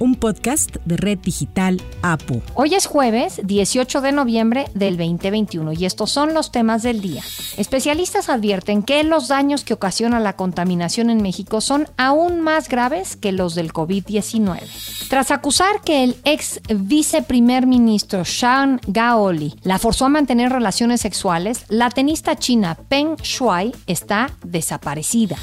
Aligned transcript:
un 0.00 0.14
podcast 0.16 0.76
de 0.84 0.96
Red 0.96 1.18
Digital 1.18 1.80
APU. 2.02 2.42
Hoy 2.54 2.74
es 2.74 2.86
jueves 2.86 3.40
18 3.44 4.00
de 4.00 4.12
noviembre 4.12 4.66
del 4.74 4.96
2021 4.96 5.74
y 5.74 5.84
estos 5.84 6.10
son 6.10 6.34
los 6.34 6.50
temas 6.50 6.82
del 6.82 7.00
día. 7.00 7.22
Especialistas 7.56 8.28
advierten 8.28 8.82
que 8.82 9.04
los 9.04 9.28
daños 9.28 9.62
que 9.62 9.74
ocasiona 9.74 10.18
la 10.18 10.36
contaminación 10.36 11.10
en 11.10 11.22
México 11.22 11.60
son 11.60 11.86
aún 11.98 12.40
más 12.40 12.68
graves 12.68 13.16
que 13.16 13.30
los 13.30 13.54
del 13.54 13.72
COVID-19. 13.72 15.08
Tras 15.08 15.30
acusar 15.30 15.82
que 15.84 16.02
el 16.02 16.16
ex 16.24 16.60
viceprimer 16.74 17.66
ministro 17.66 18.22
Shang 18.24 18.80
Gaoli 18.86 19.54
la 19.62 19.78
forzó 19.78 20.06
a 20.06 20.08
mantener 20.08 20.50
relaciones 20.50 21.02
sexuales, 21.02 21.64
la 21.68 21.90
tenista 21.90 22.36
china 22.36 22.76
Peng 22.88 23.16
Shuai 23.22 23.72
está 23.86 24.30
desaparecida. 24.42 25.36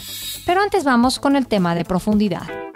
Pero 0.48 0.62
antes 0.62 0.84
vamos 0.84 1.20
con 1.20 1.36
el 1.36 1.48
tema 1.48 1.76
de 1.76 1.86
profundidad. 1.86 2.67